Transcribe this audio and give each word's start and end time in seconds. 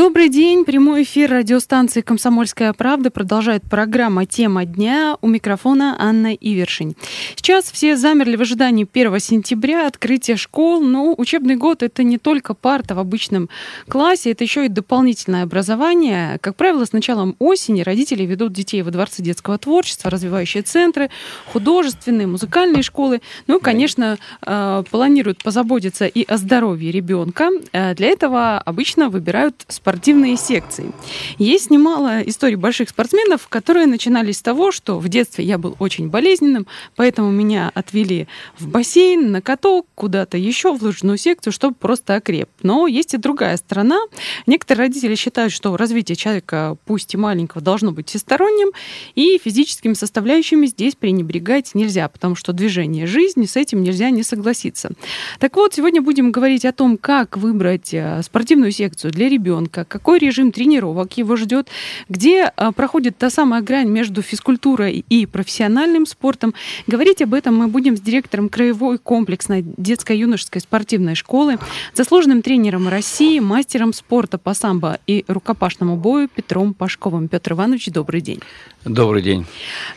Добрый 0.00 0.30
день. 0.30 0.64
Прямой 0.64 1.02
эфир 1.02 1.30
радиостанции 1.30 2.00
«Комсомольская 2.00 2.72
правда» 2.72 3.10
продолжает 3.10 3.64
программа 3.64 4.24
«Тема 4.24 4.64
дня». 4.64 5.18
У 5.20 5.28
микрофона 5.28 5.94
Анна 5.98 6.32
Ивершин. 6.32 6.94
Сейчас 7.36 7.70
все 7.70 7.98
замерли 7.98 8.36
в 8.36 8.40
ожидании 8.40 8.88
1 8.90 9.20
сентября, 9.20 9.86
открытия 9.86 10.36
школ. 10.36 10.80
Но 10.80 11.14
учебный 11.18 11.56
год— 11.56 11.82
это 11.82 12.02
не 12.02 12.16
только 12.16 12.54
парта 12.54 12.94
в 12.94 12.98
обычном 12.98 13.50
классе, 13.88 14.30
это 14.30 14.42
еще 14.42 14.64
и 14.64 14.68
дополнительное 14.70 15.42
образование. 15.42 16.38
Как 16.40 16.56
правило, 16.56 16.86
с 16.86 16.94
началом 16.94 17.36
осени 17.38 17.82
родители 17.82 18.22
ведут 18.24 18.54
детей 18.54 18.80
во 18.80 18.90
дворцы 18.90 19.20
детского 19.20 19.58
творчества, 19.58 20.10
развивающие 20.10 20.62
центры, 20.62 21.10
художественные, 21.52 22.26
музыкальные 22.26 22.82
школы. 22.82 23.20
Ну, 23.46 23.60
конечно, 23.60 24.16
э, 24.46 24.82
планируют 24.90 25.42
позаботиться 25.44 26.06
и 26.06 26.24
о 26.24 26.38
здоровье 26.38 26.90
ребенка. 26.90 27.50
Э, 27.72 27.94
для 27.94 28.08
этого 28.08 28.56
обычно 28.56 29.10
выбирают 29.10 29.56
спортивные 29.68 29.89
секции. 30.36 30.92
Есть 31.38 31.70
немало 31.70 32.20
историй 32.22 32.56
больших 32.56 32.90
спортсменов, 32.90 33.48
которые 33.48 33.86
начинались 33.86 34.38
с 34.38 34.42
того, 34.42 34.72
что 34.72 34.98
в 34.98 35.08
детстве 35.08 35.44
я 35.44 35.58
был 35.58 35.76
очень 35.78 36.08
болезненным, 36.08 36.66
поэтому 36.96 37.30
меня 37.30 37.70
отвели 37.74 38.26
в 38.58 38.68
бассейн, 38.68 39.32
на 39.32 39.42
каток, 39.42 39.86
куда-то 39.94 40.36
еще 40.36 40.76
в 40.76 40.82
лыжную 40.82 41.18
секцию, 41.18 41.52
чтобы 41.52 41.74
просто 41.74 42.14
окреп. 42.16 42.48
Но 42.62 42.86
есть 42.86 43.14
и 43.14 43.16
другая 43.16 43.56
сторона. 43.56 44.00
Некоторые 44.46 44.86
родители 44.86 45.14
считают, 45.14 45.52
что 45.52 45.76
развитие 45.76 46.16
человека, 46.16 46.76
пусть 46.86 47.14
и 47.14 47.16
маленького, 47.16 47.62
должно 47.62 47.92
быть 47.92 48.08
всесторонним, 48.08 48.70
и 49.14 49.38
физическими 49.42 49.94
составляющими 49.94 50.66
здесь 50.66 50.94
пренебрегать 50.94 51.74
нельзя, 51.74 52.08
потому 52.08 52.34
что 52.34 52.52
движение 52.52 53.06
жизни, 53.06 53.46
с 53.46 53.56
этим 53.56 53.82
нельзя 53.82 54.10
не 54.10 54.22
согласиться. 54.22 54.90
Так 55.38 55.56
вот, 55.56 55.74
сегодня 55.74 56.02
будем 56.02 56.32
говорить 56.32 56.64
о 56.64 56.72
том, 56.72 56.96
как 56.96 57.36
выбрать 57.36 57.92
э, 57.92 58.22
спортивную 58.22 58.72
секцию 58.72 59.12
для 59.12 59.28
ребенка, 59.28 59.79
ребенка, 59.80 59.84
какой 59.84 60.18
режим 60.18 60.52
тренировок 60.52 61.18
его 61.18 61.36
ждет, 61.36 61.68
где 62.08 62.52
а, 62.56 62.72
проходит 62.72 63.16
та 63.18 63.30
самая 63.30 63.62
грань 63.62 63.88
между 63.88 64.22
физкультурой 64.22 65.04
и 65.08 65.26
профессиональным 65.26 66.06
спортом. 66.06 66.54
Говорить 66.86 67.22
об 67.22 67.34
этом 67.34 67.56
мы 67.56 67.68
будем 67.68 67.96
с 67.96 68.00
директором 68.00 68.48
Краевой 68.48 68.98
комплексной 68.98 69.64
детско-юношеской 69.76 70.60
спортивной 70.60 71.14
школы, 71.14 71.58
заслуженным 71.94 72.42
тренером 72.42 72.88
России, 72.88 73.40
мастером 73.40 73.92
спорта 73.92 74.38
по 74.38 74.54
самбо 74.54 74.98
и 75.06 75.24
рукопашному 75.28 75.96
бою 75.96 76.28
Петром 76.28 76.74
Пашковым. 76.74 77.28
Петр 77.28 77.52
Иванович, 77.52 77.86
добрый 77.86 78.20
день. 78.20 78.40
Добрый 78.84 79.22
день. 79.22 79.44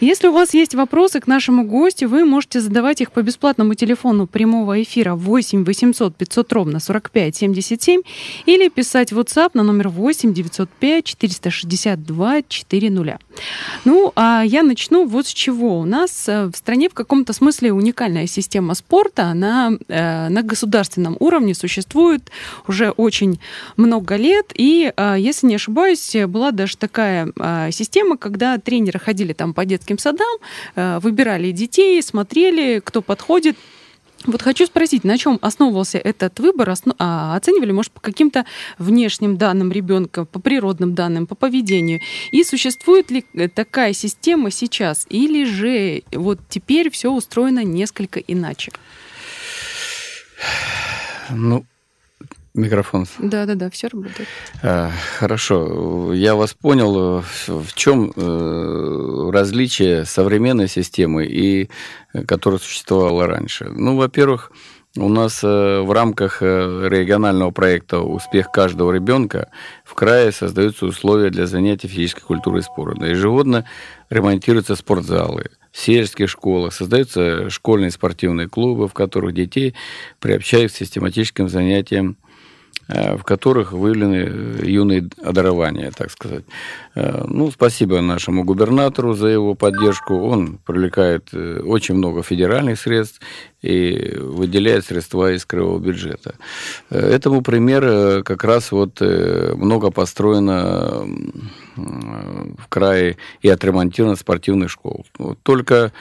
Если 0.01 0.27
у 0.27 0.33
вас 0.33 0.53
есть 0.53 0.75
вопросы 0.75 1.21
к 1.21 1.27
нашему 1.27 1.63
гостю, 1.63 2.09
вы 2.09 2.25
можете 2.25 2.59
задавать 2.59 2.99
их 2.99 3.11
по 3.11 3.21
бесплатному 3.21 3.75
телефону 3.75 4.27
прямого 4.27 4.81
эфира 4.83 5.15
8 5.15 5.63
800 5.63 6.15
500 6.15 6.53
ровно 6.53 6.79
45 6.79 7.35
77 7.35 8.01
или 8.45 8.67
писать 8.67 9.13
в 9.13 9.19
WhatsApp 9.19 9.51
на 9.53 9.62
номер 9.63 9.89
8 9.89 10.33
905 10.33 11.05
462 11.05 12.41
400. 12.47 13.19
Ну, 13.85 14.11
а 14.15 14.43
я 14.45 14.63
начну 14.63 15.05
вот 15.05 15.27
с 15.27 15.33
чего. 15.33 15.79
У 15.79 15.85
нас 15.85 16.27
э, 16.27 16.45
в 16.45 16.55
стране 16.55 16.89
в 16.89 16.93
каком-то 16.93 17.33
смысле 17.33 17.73
уникальная 17.73 18.27
система 18.27 18.73
спорта. 18.75 19.23
Она 19.23 19.71
э, 19.87 20.29
на 20.29 20.41
государственном 20.41 21.17
уровне 21.19 21.55
существует 21.55 22.31
уже 22.67 22.91
очень 22.91 23.39
много 23.77 24.15
лет. 24.15 24.51
И, 24.55 24.91
э, 24.95 25.15
если 25.17 25.47
не 25.47 25.55
ошибаюсь, 25.55 26.15
была 26.27 26.51
даже 26.51 26.77
такая 26.77 27.31
э, 27.35 27.69
система, 27.71 28.17
когда 28.17 28.57
тренеры 28.57 28.99
ходили 28.99 29.33
там 29.33 29.53
по 29.53 29.65
детским 29.65 29.97
садам, 29.97 30.37
э, 30.75 30.99
выбирали 30.99 31.51
детей, 31.51 32.01
смотрели, 32.01 32.81
кто 32.83 33.01
подходит. 33.01 33.57
Вот 34.25 34.41
хочу 34.41 34.65
спросить, 34.65 35.03
на 35.03 35.17
чем 35.17 35.37
основывался 35.41 35.97
этот 35.97 36.39
выбор? 36.39 36.69
Осно... 36.69 36.95
А, 36.97 37.35
оценивали, 37.35 37.71
может, 37.71 37.91
по 37.91 37.99
каким-то 37.99 38.45
внешним 38.77 39.37
данным 39.37 39.71
ребенка, 39.71 40.25
по 40.25 40.39
природным 40.39 40.95
данным, 40.95 41.27
по 41.27 41.35
поведению? 41.35 41.99
И 42.31 42.43
существует 42.43 43.11
ли 43.11 43.25
э, 43.33 43.49
такая 43.49 43.93
система 43.93 44.49
сейчас? 44.51 45.05
Или 45.09 45.43
же 45.43 46.03
вот 46.13 46.39
теперь 46.49 46.89
все 46.89 47.11
устроено 47.11 47.63
несколько 47.63 48.19
иначе? 48.19 48.71
Ну, 51.29 51.65
Микрофон. 52.55 53.07
Да, 53.17 53.47
да, 53.47 53.55
да, 53.55 53.71
все 53.71 53.87
работает. 53.87 54.27
А, 54.61 54.91
хорошо. 55.17 56.13
Я 56.13 56.35
вас 56.35 56.53
понял, 56.53 57.23
в 57.47 57.73
чем 57.73 58.13
э, 58.15 59.29
различие 59.31 60.05
современной 60.05 60.67
системы 60.67 61.25
и 61.25 61.69
э, 62.13 62.23
которая 62.25 62.59
существовала 62.59 63.25
раньше. 63.25 63.65
Ну, 63.69 63.95
во-первых, 63.95 64.51
у 64.95 65.09
нас 65.09 65.43
э, 65.43 65.81
в 65.81 65.91
рамках 65.91 66.43
регионального 66.43 67.49
проекта 67.49 68.01
«Успех 68.01 68.51
каждого 68.51 68.91
ребенка» 68.91 69.49
в 69.83 69.95
крае 69.95 70.31
создаются 70.31 70.85
условия 70.85 71.31
для 71.31 71.47
занятий 71.47 71.87
физической 71.87 72.21
культурой 72.21 72.59
и 72.59 72.63
спортом. 72.63 73.03
Ежегодно 73.03 73.65
ремонтируются 74.11 74.75
спортзалы, 74.75 75.49
в 75.71 75.79
сельских 75.79 76.29
школах, 76.29 76.71
создаются 76.71 77.49
школьные 77.49 77.89
спортивные 77.89 78.47
клубы, 78.47 78.87
в 78.87 78.93
которых 78.93 79.33
детей 79.33 79.73
приобщают 80.19 80.71
к 80.71 80.75
систематическим 80.75 81.49
занятиям 81.49 82.15
Э, 82.15 82.22
в 82.87 83.23
которых 83.23 83.71
выявлены 83.71 84.27
э, 84.27 84.65
юные 84.65 85.09
одарования, 85.23 85.91
так 85.91 86.11
сказать. 86.11 86.43
Э, 86.95 87.23
ну, 87.27 87.49
спасибо 87.51 88.01
нашему 88.01 88.43
губернатору 88.43 89.13
за 89.13 89.27
его 89.27 89.55
поддержку. 89.55 90.15
Он 90.15 90.57
привлекает 90.65 91.33
очень 91.33 91.95
много 91.95 92.23
федеральных 92.23 92.79
средств 92.79 93.21
и 93.61 94.17
выделяет 94.19 94.85
средства 94.85 95.33
из 95.33 95.45
краевого 95.45 95.79
бюджета. 95.79 96.35
Этому 96.89 97.41
пример 97.41 98.23
как 98.23 98.43
раз 98.43 98.73
вот 98.73 98.99
много 98.99 99.89
построено 99.89 101.05
в 101.77 102.67
крае 102.67 103.15
и 103.41 103.47
отремонтировано 103.47 104.17
спортивных 104.17 104.69
школ. 104.69 105.05
Только 105.43 105.93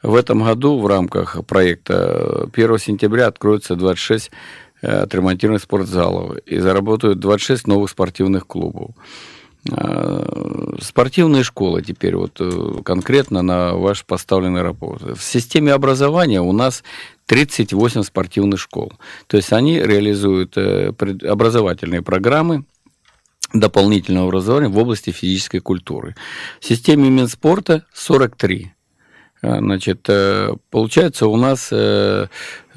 в 0.00 0.14
этом 0.14 0.44
году 0.44 0.78
в 0.78 0.86
рамках 0.86 1.44
проекта 1.44 2.48
1 2.52 2.78
сентября 2.78 3.26
откроется 3.26 3.74
26 3.74 4.30
Э, 4.30 4.32
отремонтированных 4.80 5.62
спортзалов 5.62 6.38
и 6.46 6.58
заработают 6.58 7.20
26 7.20 7.66
новых 7.66 7.90
спортивных 7.90 8.46
клубов. 8.46 8.94
Э, 9.70 10.76
спортивные 10.80 11.42
школы 11.42 11.82
теперь 11.82 12.16
вот 12.16 12.36
э, 12.40 12.80
конкретно 12.84 13.42
на 13.42 13.74
ваш 13.74 14.04
поставленный 14.04 14.62
работу. 14.62 15.14
В 15.14 15.22
системе 15.22 15.72
образования 15.72 16.40
у 16.40 16.52
нас 16.52 16.82
38 17.26 18.02
спортивных 18.04 18.60
школ. 18.60 18.92
То 19.26 19.36
есть 19.36 19.52
они 19.52 19.78
реализуют 19.78 20.56
образовательные 20.56 22.02
программы, 22.02 22.64
дополнительного 23.52 24.28
образования 24.28 24.68
в 24.68 24.78
области 24.78 25.10
физической 25.10 25.60
культуры. 25.60 26.14
В 26.60 26.66
системе 26.66 27.08
Минспорта 27.08 27.84
43. 27.94 28.72
Значит, 29.40 30.08
получается 30.70 31.28
у 31.28 31.36
нас 31.36 31.72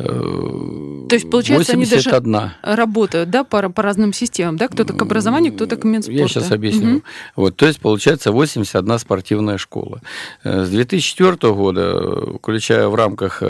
то 0.02 1.16
есть, 1.16 1.30
получается, 1.30 1.74
81. 1.78 2.36
они 2.36 2.44
даже 2.44 2.54
работают, 2.62 3.30
да, 3.30 3.44
по, 3.44 3.70
по 3.70 3.82
разным 3.82 4.14
системам, 4.14 4.58
да? 4.58 4.68
Кто-то 4.68 4.94
к 4.94 5.02
образованию, 5.02 5.54
кто-то 5.54 5.76
к 5.76 5.84
Минспорту. 5.84 6.22
Я 6.22 6.28
сейчас 6.28 6.52
объясню. 6.52 6.98
Угу. 6.98 7.04
Вот, 7.36 7.56
то 7.58 7.66
есть, 7.68 7.80
получается, 7.80 8.32
81 8.32 9.00
спортивная 9.00 9.58
школа. 9.58 10.02
Э, 10.44 10.64
с 10.64 10.70
2004 10.70 11.54
года, 11.54 12.38
включая 12.38 12.88
в 12.88 12.96
рамках, 12.96 13.40
э, 13.42 13.46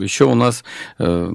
еще 0.00 0.24
у 0.24 0.34
нас, 0.34 0.64
э, 0.98 1.32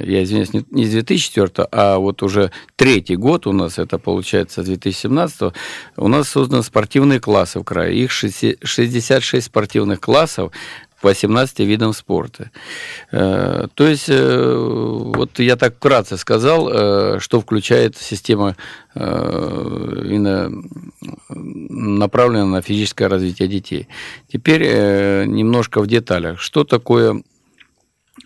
я 0.00 0.24
извиняюсь, 0.24 0.52
не 0.52 0.86
с 0.86 0.90
2004, 0.90 1.68
а 1.70 1.98
вот 1.98 2.22
уже 2.22 2.50
третий 2.76 3.16
год 3.16 3.46
у 3.46 3.52
нас, 3.52 3.78
это 3.78 3.98
получается 3.98 4.62
с 4.62 4.66
2017, 4.66 5.52
у 5.96 6.08
нас 6.08 6.28
созданы 6.28 6.62
спортивные 6.62 7.20
классы 7.20 7.60
в 7.60 7.64
крае. 7.64 7.96
Их 7.96 8.10
66 8.10 9.46
спортивных 9.46 10.00
классов, 10.00 10.52
по 11.04 11.08
18 11.08 11.58
видам 11.60 11.92
спорта. 11.92 12.50
Э, 13.12 13.66
то 13.74 13.86
есть, 13.86 14.08
э, 14.08 14.54
вот 15.14 15.38
я 15.38 15.56
так 15.56 15.76
вкратце 15.76 16.16
сказал, 16.16 16.70
э, 16.72 17.20
что 17.20 17.42
включает 17.42 17.98
система 17.98 18.56
именно 18.96 20.50
направленная 22.06 22.44
на 22.44 22.62
физическое 22.62 23.08
развитие 23.08 23.48
детей. 23.48 23.88
Теперь 24.32 24.62
немножко 25.26 25.80
в 25.80 25.88
деталях. 25.88 26.38
Что 26.38 26.62
такое 26.62 27.24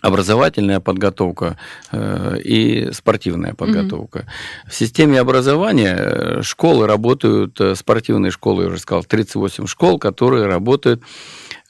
образовательная 0.03 0.79
подготовка 0.79 1.57
и 1.91 2.89
спортивная 2.93 3.55
подготовка. 3.55 4.19
Mm-hmm. 4.19 4.69
В 4.69 4.75
системе 4.75 5.19
образования 5.19 6.43
школы 6.43 6.85
работают, 6.85 7.59
спортивные 7.73 8.29
школы, 8.29 8.65
я 8.65 8.69
уже 8.69 8.77
сказал, 8.77 9.03
38 9.03 9.65
школ, 9.65 9.97
которые 9.97 10.45
работают 10.45 11.01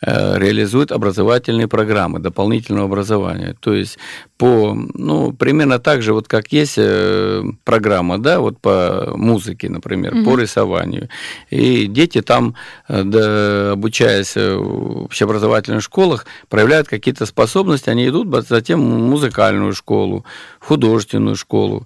реализуют 0.01 0.91
образовательные 0.91 1.67
программы 1.67 2.19
дополнительного 2.19 2.85
образования. 2.85 3.55
То 3.59 3.73
есть 3.73 3.97
по, 4.39 4.73
ну, 4.93 5.33
примерно 5.33 5.79
так 5.79 6.01
же, 6.01 6.13
вот 6.13 6.29
как 6.29 6.53
есть 6.53 6.75
э, 6.77 7.43
программа, 7.65 8.17
да, 8.17 8.39
вот 8.39 8.57
по 8.61 9.11
музыке, 9.13 9.67
например, 9.69 10.15
угу. 10.15 10.23
по 10.23 10.39
рисованию. 10.39 11.09
И 11.49 11.87
дети 11.87 12.21
там, 12.21 12.55
э, 12.87 13.03
да, 13.03 13.73
обучаясь 13.73 14.37
в 14.37 15.03
общеобразовательных 15.03 15.83
школах, 15.83 16.25
проявляют 16.47 16.87
какие-то 16.87 17.25
способности, 17.25 17.89
они 17.89 18.07
идут 18.07 18.29
затем 18.47 18.79
в 18.79 18.97
музыкальную 19.09 19.73
школу, 19.73 20.23
в 20.61 20.67
художественную 20.67 21.35
школу. 21.35 21.85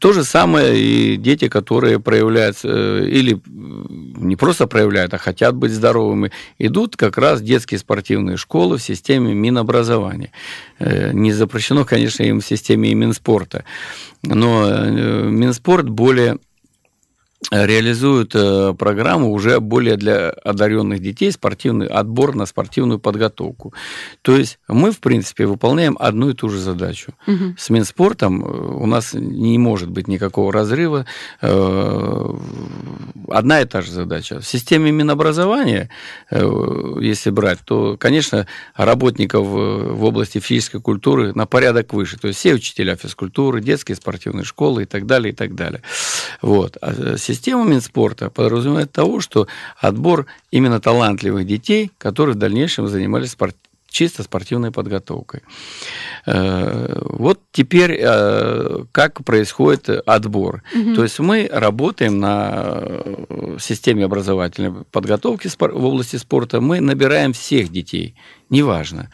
То 0.00 0.12
же 0.12 0.24
самое 0.24 0.76
и 0.76 1.16
дети, 1.16 1.48
которые 1.48 2.00
проявляют, 2.00 2.56
э, 2.64 3.06
или 3.08 3.40
не 3.46 4.34
просто 4.34 4.66
проявляют, 4.66 5.14
а 5.14 5.18
хотят 5.18 5.54
быть 5.54 5.70
здоровыми, 5.70 6.32
идут 6.58 6.96
как 6.96 7.18
раз 7.18 7.40
детские 7.44 7.78
спортивные 7.78 8.36
школы 8.36 8.78
в 8.78 8.82
системе 8.82 9.34
Минобразования. 9.34 10.30
Не 10.80 11.32
запрещено 11.32 11.84
конечно, 11.84 12.22
им 12.22 12.40
в 12.40 12.46
системе 12.46 12.90
и 12.90 12.94
Минспорта. 12.94 13.64
Но 14.22 14.66
э, 14.66 15.28
Минспорт 15.28 15.88
более 15.88 16.38
реализуют 17.50 18.34
э, 18.34 18.74
программу 18.78 19.32
уже 19.32 19.60
более 19.60 19.96
для 19.96 20.30
одаренных 20.30 21.00
детей, 21.00 21.30
спортивный 21.30 21.86
отбор 21.86 22.34
на 22.34 22.46
спортивную 22.46 22.98
подготовку. 22.98 23.74
То 24.22 24.36
есть 24.36 24.58
мы, 24.68 24.92
в 24.92 25.00
принципе, 25.00 25.46
выполняем 25.46 25.96
одну 25.98 26.30
и 26.30 26.34
ту 26.34 26.48
же 26.48 26.58
задачу. 26.58 27.14
Угу. 27.26 27.54
С 27.58 27.70
Минспортом 27.70 28.44
э, 28.44 28.48
у 28.48 28.86
нас 28.86 29.14
не 29.14 29.58
может 29.58 29.90
быть 29.90 30.08
никакого 30.08 30.52
разрыва. 30.52 31.06
Э, 31.42 32.34
одна 33.28 33.60
и 33.60 33.64
та 33.64 33.82
же 33.82 33.92
задача. 33.92 34.40
В 34.40 34.46
системе 34.46 34.90
Минобразования, 34.92 35.90
если 36.30 37.30
брать, 37.30 37.58
то, 37.64 37.96
конечно, 37.98 38.46
работников 38.74 39.46
в 39.46 40.04
области 40.04 40.38
физической 40.38 40.80
культуры 40.80 41.32
на 41.34 41.46
порядок 41.46 41.92
выше. 41.92 42.18
То 42.18 42.28
есть 42.28 42.40
все 42.40 42.54
учителя 42.54 42.96
физкультуры, 42.96 43.60
детские 43.60 43.96
спортивные 43.96 44.44
школы 44.44 44.82
и 44.82 44.86
так 44.86 45.06
далее, 45.06 45.32
и 45.32 45.36
так 45.36 45.54
далее. 45.54 45.82
Вот. 46.42 46.76
А 46.80 47.16
Система 47.34 47.64
Минспорта 47.64 48.30
подразумевает 48.30 48.92
того, 48.92 49.18
что 49.18 49.48
отбор 49.76 50.26
именно 50.52 50.80
талантливых 50.80 51.44
детей, 51.44 51.90
которые 51.98 52.36
в 52.36 52.38
дальнейшем 52.38 52.86
занимались 52.86 53.32
спорт, 53.32 53.56
чисто 53.88 54.22
спортивной 54.22 54.70
подготовкой. 54.70 55.42
Э, 56.26 56.96
вот 57.02 57.40
теперь 57.50 57.98
э, 58.00 58.84
как 58.92 59.24
происходит 59.24 59.88
отбор. 60.06 60.62
Угу. 60.72 60.94
То 60.94 61.02
есть 61.02 61.18
мы 61.18 61.48
работаем 61.52 62.20
на 62.20 62.50
э, 62.54 63.56
системе 63.58 64.04
образовательной 64.04 64.84
подготовки 64.92 65.48
в 65.48 65.84
области 65.84 66.14
спорта, 66.14 66.60
мы 66.60 66.80
набираем 66.80 67.32
всех 67.32 67.72
детей, 67.72 68.14
неважно. 68.54 69.08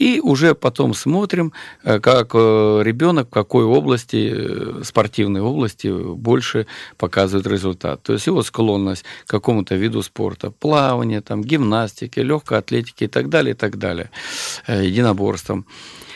И 0.00 0.20
уже 0.22 0.54
потом 0.54 0.94
смотрим, 0.94 1.52
как 1.82 2.34
ребенок 2.34 3.28
в 3.28 3.30
какой 3.30 3.64
области, 3.64 4.82
спортивной 4.82 5.40
области 5.40 5.88
больше 5.88 6.66
показывает 6.96 7.46
результат. 7.46 8.02
То 8.02 8.14
есть 8.14 8.26
его 8.26 8.42
склонность 8.42 9.04
к 9.26 9.30
какому-то 9.30 9.76
виду 9.76 10.02
спорта, 10.02 10.50
плавание, 10.50 11.20
там, 11.20 11.44
гимнастики, 11.44 12.20
легкой 12.20 12.58
атлетики 12.58 13.04
и 13.04 13.08
так 13.08 13.28
далее, 13.28 13.54
и 13.54 13.56
так 13.56 13.76
далее, 13.78 14.10
единоборством. 14.68 15.66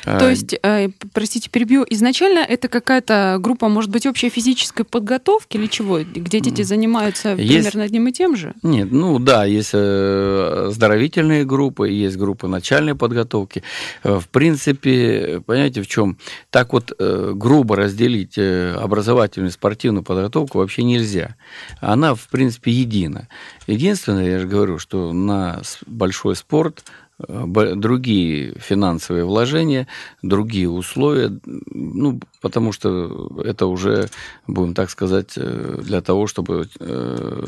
То 0.05 0.27
а, 0.27 0.31
есть, 0.31 0.55
э, 0.63 0.89
простите, 1.13 1.51
перебью, 1.51 1.85
изначально 1.91 2.41
это 2.41 2.69
какая-то 2.69 3.39
группа, 3.41 3.69
может 3.69 3.91
быть, 3.91 4.07
общей 4.07 4.31
физической 4.31 4.85
подготовки 4.85 5.57
или 5.57 5.67
чего? 5.67 6.01
Где 6.01 6.41
дети 6.41 6.63
занимаются 6.63 7.35
есть... 7.35 7.49
примерно 7.49 7.85
одним 7.85 8.09
и 8.09 8.13
тем 8.13 8.37
же? 8.37 8.55
Нет, 8.63 8.91
ну 8.91 9.19
да, 9.19 9.45
есть 9.45 9.71
э, 9.73 10.67
оздоровительные 10.69 11.45
группы, 11.45 11.89
есть 11.89 12.17
группы 12.17 12.47
начальной 12.47 12.95
подготовки. 12.95 13.63
Э, 14.03 14.19
в 14.19 14.29
принципе, 14.29 15.43
понимаете, 15.45 15.83
в 15.83 15.87
чем? 15.87 16.19
Так 16.51 16.73
вот 16.73 16.93
грубо 16.99 17.77
разделить 17.77 18.39
образовательную 18.39 19.51
и 19.51 19.53
спортивную 19.53 20.05
подготовку 20.05 20.59
вообще 20.59 20.83
нельзя. 20.83 21.37
Она, 21.81 22.15
в 22.15 22.29
принципе, 22.29 22.71
едина. 22.71 23.29
Единственное, 23.67 24.31
я 24.31 24.39
же 24.39 24.47
говорю, 24.47 24.79
что 24.79 25.13
на 25.13 25.63
большой 25.87 26.37
спорт 26.37 26.85
другие 27.19 28.55
финансовые 28.61 29.25
вложения, 29.25 29.89
другие 30.23 30.71
условия, 30.71 31.37
ну, 31.45 32.21
потому 32.41 32.73
что 32.73 33.31
это 33.45 33.67
уже, 33.67 34.09
будем 34.47 34.75
так 34.75 34.89
сказать, 34.89 35.33
э, 35.37 35.81
для 35.83 36.01
того, 36.01 36.29
чтобы 36.29 36.69
э, 36.79 37.47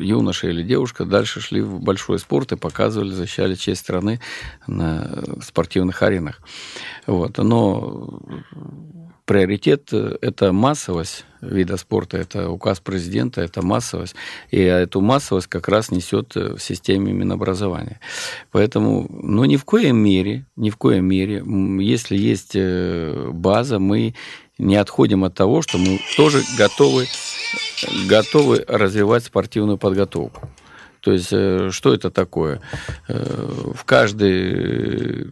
юноша 0.00 0.48
или 0.48 0.62
девушка 0.62 1.04
дальше 1.04 1.40
шли 1.40 1.62
в 1.62 1.80
большой 1.80 2.20
спорт 2.20 2.52
и 2.52 2.56
показывали, 2.56 3.10
защищали 3.10 3.56
честь 3.56 3.80
страны 3.80 4.20
на 4.68 5.24
спортивных 5.42 6.00
аренах. 6.02 6.40
Вот. 7.06 7.38
Но 7.38 8.20
приоритет 9.28 9.90
э,– 9.92 10.16
это 10.22 10.52
массовость 10.52 11.26
вида 11.42 11.76
спорта, 11.76 12.16
это 12.16 12.50
указ 12.50 12.80
президента, 12.80 13.42
это 13.42 13.62
массовость. 13.62 14.14
И 14.50 14.58
эту 14.58 15.02
массовость 15.02 15.46
как 15.48 15.68
раз 15.68 15.90
несет 15.90 16.34
э, 16.34 16.54
в 16.54 16.58
системе 16.60 17.12
Минобразования. 17.12 18.00
Поэтому, 18.50 19.06
ну, 19.10 19.44
ни 19.44 19.56
в 19.56 19.64
коем 19.64 19.98
мере, 19.98 20.46
ни 20.56 20.70
в 20.70 20.76
коем 20.78 21.04
мере, 21.04 21.44
если 21.84 22.16
есть 22.16 22.52
э, 22.54 23.30
база, 23.30 23.78
мы 23.78 24.14
не 24.56 24.76
отходим 24.76 25.24
от 25.24 25.34
того, 25.34 25.60
что 25.60 25.76
мы 25.76 26.00
тоже 26.16 26.42
готовы, 26.56 27.06
готовы 28.08 28.64
развивать 28.66 29.24
спортивную 29.24 29.76
подготовку. 29.76 30.48
То 31.00 31.12
есть, 31.12 31.28
э, 31.32 31.70
что 31.70 31.94
это 31.94 32.10
такое? 32.10 32.60
Э, 33.06 33.72
в 33.74 33.84
каждой 33.84 35.28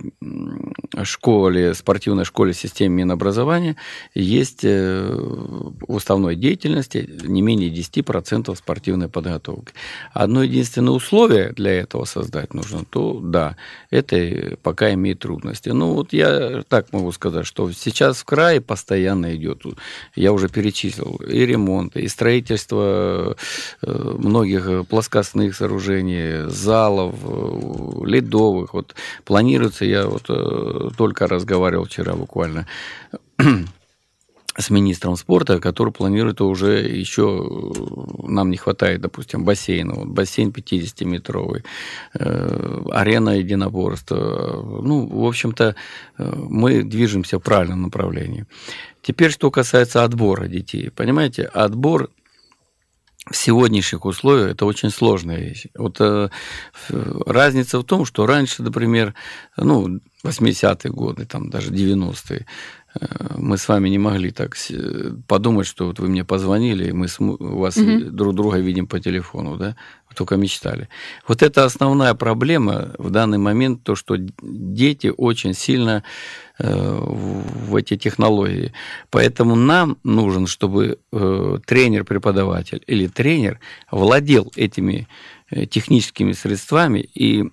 школе, 1.03 1.75
спортивной 1.75 2.25
школе 2.25 2.53
системе 2.53 3.05
Минобразования 3.05 3.77
есть 4.15 4.61
э, 4.63 5.09
в 5.11 5.85
уставной 5.87 6.37
деятельности 6.37 7.09
не 7.25 7.43
менее 7.43 7.71
10% 7.71 8.55
спортивной 8.57 9.09
подготовки. 9.09 9.73
Одно 10.13 10.43
единственное 10.43 10.93
условие 10.93 11.53
для 11.53 11.73
этого 11.73 12.05
создать 12.05 12.55
нужно, 12.55 12.85
то 12.85 13.19
да, 13.21 13.57
это 13.91 14.57
пока 14.63 14.93
имеет 14.95 15.21
трудности. 15.21 15.71
Ну, 15.71 15.95
вот 15.95 16.13
я 16.13 16.63
так 16.69 16.93
могу 16.93 17.13
сказать, 17.13 17.47
что 17.47 17.71
сейчас 17.73 18.19
в 18.19 18.25
крае 18.25 18.61
постоянно 18.61 19.35
идет, 19.35 19.63
я 20.15 20.33
уже 20.33 20.49
перечислил, 20.49 21.17
и 21.17 21.45
ремонт, 21.47 21.97
и 21.97 22.09
строительство 22.09 23.37
многих 23.83 24.87
плоскостных 24.89 25.57
сооружений, 25.67 26.49
залов, 26.51 27.15
э, 27.23 28.07
ледовых. 28.07 28.75
Вот 28.75 28.95
планируется, 29.25 29.85
я 29.85 30.07
вот 30.07 30.25
э, 30.29 30.91
только 30.97 31.27
разговаривал 31.27 31.85
вчера 31.85 32.15
буквально 32.15 32.67
с 34.59 34.71
министром 34.71 35.17
спорта, 35.17 35.59
который 35.59 35.93
планирует 35.93 36.41
уже 36.41 37.01
еще, 37.01 37.23
э, 37.23 38.29
нам 38.29 38.51
не 38.51 38.57
хватает, 38.57 39.01
допустим, 39.01 39.45
бассейна, 39.45 39.95
вот 39.95 40.09
бассейн 40.09 40.51
50-метровый, 40.51 41.65
э, 42.15 42.83
арена 42.93 43.39
единоборства. 43.39 44.81
Ну, 44.83 45.07
в 45.07 45.27
общем-то, 45.27 45.75
мы 46.19 46.85
движемся 46.85 47.39
в 47.39 47.43
правильном 47.43 47.83
направлении. 47.83 48.45
Теперь, 49.03 49.31
что 49.31 49.51
касается 49.51 50.05
отбора 50.05 50.47
детей. 50.47 50.91
Понимаете, 50.91 51.45
отбор 51.45 52.09
в 53.31 53.37
сегодняшних 53.37 54.05
условиях 54.05 54.53
это 54.53 54.67
очень 54.67 54.91
сложная 54.91 55.39
вещь. 55.39 55.67
Вот 55.75 56.01
э, 56.01 56.29
разница 57.27 57.79
в 57.79 57.85
том, 57.85 58.05
что 58.05 58.27
раньше, 58.27 58.63
например, 58.63 59.15
ну, 59.57 60.01
80-е 60.23 60.93
годы, 60.93 61.27
там 61.27 61.51
даже 61.51 61.73
90-е, 61.73 62.47
э, 62.95 63.07
мы 63.37 63.59
с 63.59 63.67
вами 63.69 63.89
не 63.89 63.99
могли 63.99 64.31
так 64.31 64.57
подумать, 65.27 65.67
что 65.67 65.87
вот 65.87 65.99
вы 65.99 66.09
мне 66.09 66.25
позвонили, 66.25 66.89
и 66.89 66.93
мы 66.93 67.09
с, 67.09 67.17
вас 67.19 67.77
угу. 67.77 68.11
друг 68.11 68.35
друга 68.35 68.59
видим 68.59 68.87
по 68.87 69.01
телефону, 69.01 69.57
да? 69.57 69.77
только 70.17 70.37
мечтали. 70.37 70.89
Вот 71.29 71.43
это 71.43 71.65
основная 71.65 72.15
проблема 72.15 72.93
в 72.99 73.11
данный 73.11 73.39
момент, 73.39 73.85
то, 73.85 73.95
что 73.95 74.17
дети 74.17 75.13
очень 75.17 75.55
сильно 75.55 76.03
э, 76.03 76.03
в 76.59 77.77
эти 77.77 77.97
технологии. 77.97 78.73
Поэтому 79.11 79.55
нам 79.57 79.99
нужен, 80.05 80.47
чтобы 80.47 80.99
э, 81.13 81.59
тренер-преподаватель 81.67 82.83
или 82.87 83.09
тренер 83.09 83.61
владел 83.91 84.51
этими 84.57 85.07
э, 85.51 85.67
техническими 85.67 86.33
средствами 86.33 87.01
и, 87.01 87.45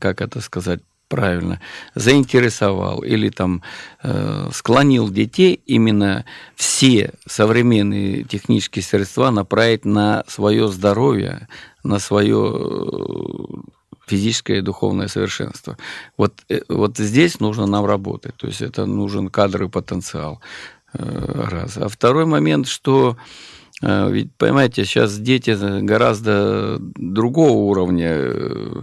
как 0.00 0.20
это 0.20 0.40
сказать, 0.40 0.80
правильно, 1.12 1.60
заинтересовал 1.94 3.00
или 3.02 3.28
там 3.28 3.62
э, 4.02 4.48
склонил 4.50 5.10
детей 5.10 5.60
именно 5.66 6.24
все 6.54 7.12
современные 7.26 8.24
технические 8.24 8.82
средства 8.82 9.30
направить 9.30 9.84
на 9.84 10.24
свое 10.26 10.68
здоровье, 10.68 11.48
на 11.84 11.98
свое 11.98 12.50
э, 12.50 13.72
физическое 14.12 14.58
и 14.58 14.62
духовное 14.62 15.08
совершенство. 15.08 15.76
Вот, 16.18 16.32
э, 16.50 16.60
вот 16.68 16.98
здесь 16.98 17.40
нужно 17.40 17.66
нам 17.66 17.86
работать. 17.86 18.36
То 18.36 18.46
есть 18.46 18.62
это 18.62 18.86
нужен 18.86 19.28
кадровый 19.28 19.68
потенциал. 19.68 20.40
Э, 20.94 21.48
раз. 21.50 21.78
А 21.78 21.88
второй 21.88 22.26
момент, 22.26 22.68
что 22.68 23.16
ведь, 23.82 24.32
понимаете, 24.36 24.84
сейчас 24.84 25.18
дети 25.18 25.56
гораздо 25.82 26.78
другого 26.78 27.50
уровня, 27.50 28.10
э, 28.12 28.82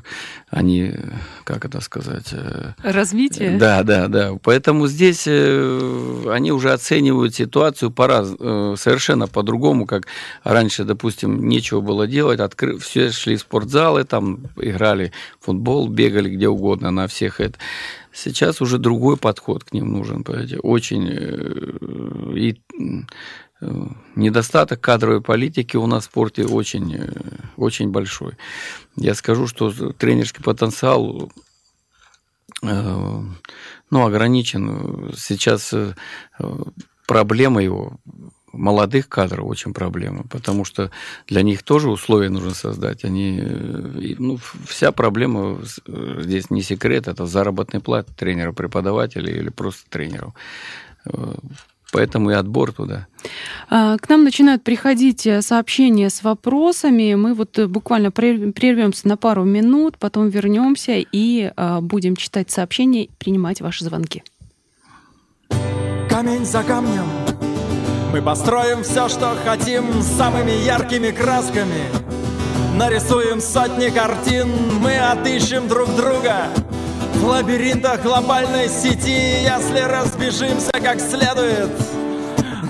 они, 0.49 0.93
как 1.45 1.63
это 1.63 1.79
сказать... 1.79 2.33
Э, 2.33 2.73
Развитие? 2.83 3.57
Да, 3.57 3.83
да, 3.83 4.09
да. 4.09 4.37
Поэтому 4.43 4.87
здесь 4.87 5.23
э, 5.25 6.25
они 6.29 6.51
уже 6.51 6.73
оценивают 6.73 7.33
ситуацию 7.33 7.91
пора 7.91 8.25
совершенно 8.25 9.27
по-другому, 9.27 9.85
как 9.85 10.07
раньше, 10.43 10.83
допустим, 10.83 11.47
нечего 11.47 11.79
было 11.79 12.05
делать, 12.05 12.41
откры... 12.41 12.77
все 12.77 13.11
шли 13.11 13.37
в 13.37 13.39
спортзалы, 13.39 14.03
там 14.03 14.47
играли 14.57 15.13
в 15.39 15.45
футбол, 15.45 15.87
бегали 15.87 16.29
где 16.29 16.49
угодно 16.49 16.91
на 16.91 17.07
всех 17.07 17.39
это. 17.39 17.57
Сейчас 18.11 18.61
уже 18.61 18.79
другой 18.79 19.15
подход 19.15 19.63
к 19.63 19.71
ним 19.71 19.93
нужен, 19.93 20.25
понимаете, 20.25 20.57
очень... 20.59 21.07
И 22.35 22.59
недостаток 24.15 24.79
кадровой 24.79 25.21
политики 25.21 25.75
у 25.75 25.85
нас 25.85 26.03
в 26.03 26.05
спорте 26.05 26.45
очень, 26.45 26.95
э, 26.95 27.11
очень 27.57 27.89
большой. 27.89 28.37
Я 28.95 29.15
скажу, 29.15 29.47
что 29.47 29.71
тренерский 29.93 30.43
потенциал 30.43 31.31
э, 32.63 33.21
ну, 33.91 34.05
ограничен. 34.05 35.11
Сейчас 35.15 35.73
э, 35.73 35.93
проблема 37.05 37.61
его 37.61 37.97
молодых 38.53 39.09
кадров 39.09 39.45
очень 39.45 39.73
проблема, 39.73 40.23
потому 40.23 40.65
что 40.65 40.89
для 41.27 41.43
них 41.43 41.61
тоже 41.61 41.89
условия 41.89 42.29
нужно 42.29 42.55
создать. 42.55 43.03
Они, 43.03 43.39
ну, 44.17 44.39
вся 44.65 44.91
проблема 44.91 45.59
здесь 45.85 46.49
не 46.49 46.63
секрет, 46.63 47.07
это 47.07 47.27
заработная 47.27 47.79
плата 47.79 48.11
тренера, 48.15 48.51
преподавателя 48.51 49.31
или 49.31 49.49
просто 49.49 49.87
тренеров. 49.89 50.33
Поэтому 51.91 52.31
и 52.31 52.33
отбор 52.33 52.71
туда. 52.71 53.07
А, 53.69 53.97
к 53.97 54.09
нам 54.09 54.23
начинают 54.23 54.63
приходить 54.63 55.25
э, 55.25 55.41
сообщения 55.41 56.09
с 56.09 56.23
вопросами. 56.23 57.15
Мы 57.15 57.33
вот 57.33 57.57
э, 57.57 57.67
буквально 57.67 58.11
прервемся 58.11 59.07
на 59.07 59.17
пару 59.17 59.43
минут, 59.43 59.97
потом 59.97 60.29
вернемся 60.29 60.93
и 60.97 61.51
а, 61.55 61.81
будем 61.81 62.15
читать 62.15 62.51
сообщения 62.51 63.05
и 63.05 63.11
принимать 63.17 63.61
ваши 63.61 63.83
звонки. 63.83 64.23
Камень 66.09 66.45
за 66.45 66.63
камнем 66.63 67.05
мы 68.11 68.21
построим 68.21 68.83
все, 68.83 69.07
что 69.07 69.35
хотим, 69.43 70.01
самыми 70.01 70.51
яркими 70.65 71.11
красками. 71.11 71.83
Нарисуем 72.75 73.39
сотни 73.39 73.89
картин, 73.89 74.47
мы 74.81 74.97
отыщем 74.97 75.67
друг 75.67 75.95
друга 75.95 76.47
в 77.19 77.25
лабиринтах 77.25 78.01
глобальной 78.01 78.69
сети, 78.69 79.43
если 79.43 79.79
разбежимся 79.79 80.71
как 80.71 80.99
следует, 80.99 81.69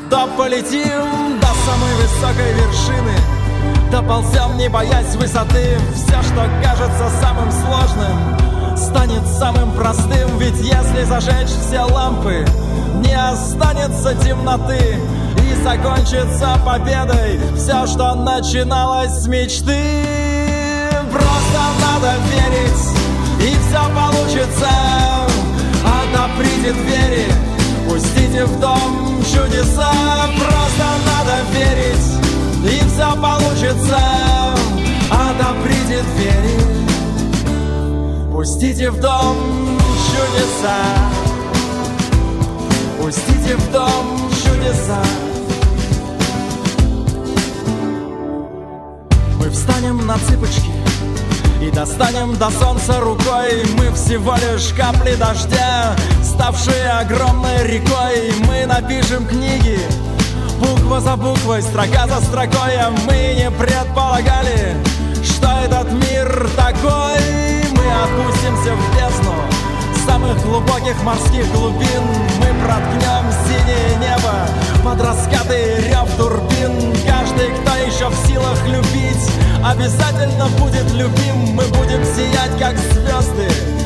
то 0.09 0.27
полетим 0.37 1.39
до 1.39 1.47
самой 1.65 1.93
высокой 1.95 2.53
вершины. 2.53 3.13
Доползем, 3.91 4.57
не 4.57 4.67
боясь 4.67 5.15
высоты, 5.15 5.77
все, 5.93 6.21
что 6.23 6.47
кажется 6.63 7.09
самым 7.21 7.51
сложным, 7.51 8.77
станет 8.77 9.25
самым 9.27 9.71
простым, 9.73 10.37
ведь 10.39 10.59
если 10.59 11.03
зажечь 11.03 11.49
все 11.49 11.81
лампы, 11.81 12.45
не 13.05 13.13
останется 13.13 14.15
темноты 14.15 14.97
и 15.37 15.63
закончится 15.63 16.59
победой 16.65 17.39
все, 17.55 17.85
что 17.85 18.15
начиналось 18.15 19.11
с 19.11 19.27
мечты. 19.27 19.77
Просто 21.11 21.59
надо 21.81 22.13
верить 22.29 22.38
пустите 28.39 28.45
в 28.45 28.59
дом 28.59 29.23
чудеса. 29.23 29.91
Просто 30.37 30.85
надо 31.05 31.35
верить, 31.51 32.07
и 32.63 32.79
все 32.87 33.09
получится. 33.15 33.99
Отоприте 35.09 36.03
двери, 36.15 36.59
пустите 38.31 38.91
в 38.91 38.99
дом 38.99 39.35
чудеса. 40.09 40.77
Пустите 43.01 43.55
в 43.55 43.71
дом 43.71 44.29
чудеса. 44.43 45.03
Мы 49.39 49.49
встанем 49.49 50.05
на 50.05 50.17
цыпочки 50.19 50.71
и 51.61 51.71
достанем 51.71 52.37
до 52.37 52.49
солнца 52.51 52.99
рукой 53.01 53.65
Мы 53.77 53.91
всего 53.93 54.35
лишь 54.35 54.73
капли 54.73 55.15
дождя 55.15 55.95
Ставшие 56.39 56.89
огромной 56.91 57.67
рекой. 57.67 58.31
Мы 58.47 58.65
напишем 58.65 59.27
книги 59.27 59.77
Буква 60.61 61.01
за 61.01 61.17
буквой, 61.17 61.61
строка 61.61 62.07
за 62.07 62.21
строкой. 62.21 62.77
А 62.79 62.91
мы 63.05 63.35
не 63.35 63.51
предполагали 63.51 64.77
Что 65.21 65.49
этот 65.65 65.91
мир 65.91 66.49
такой. 66.55 67.19
Мы 67.75 67.83
опустимся 67.91 68.73
в 68.73 68.95
бездну 68.95 69.33
самых 70.05 70.41
глубоких 70.45 71.03
морских 71.03 71.45
глубин. 71.51 72.03
Мы 72.39 72.63
проткнем 72.63 73.25
синее 73.45 73.97
небо 73.97 74.47
Под 74.81 75.01
раскаты 75.01 75.89
рев 75.89 76.09
турбин. 76.15 76.95
Каждый, 77.05 77.49
кто 77.49 77.75
еще 77.85 78.07
в 78.07 78.15
силах 78.25 78.65
любить 78.65 79.29
Обязательно 79.61 80.47
будет 80.57 80.89
любим. 80.93 81.53
Мы 81.53 81.65
будем 81.65 82.01
сиять, 82.05 82.57
как 82.57 82.77
звезды 82.77 83.78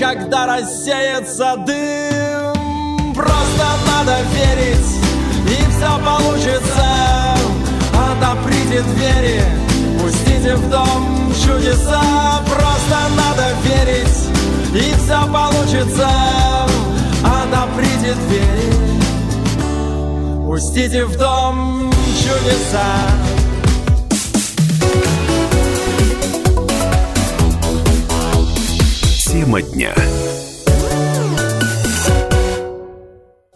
Когда 0.00 0.46
рассеется 0.46 1.56
дым 1.66 3.14
Просто 3.14 3.66
надо 3.86 4.16
верить 4.34 4.90
И 5.46 5.56
все 5.70 5.98
получится 6.04 6.86
Отоприте 7.92 8.82
двери 8.94 9.42
Пустите 10.00 10.56
в 10.56 10.70
дом 10.70 11.32
чудеса 11.34 12.00
Просто 12.46 12.96
надо 13.14 13.52
верить 13.62 14.30
и 14.72 14.94
все 14.94 15.26
получится. 15.26 16.08
Отоприте 17.24 18.14
двери, 18.28 18.72
пустите 20.46 21.04
в 21.06 21.16
дом 21.16 21.90
чудеса. 22.22 23.39
Тема 29.30 29.62
дня. 29.62 29.94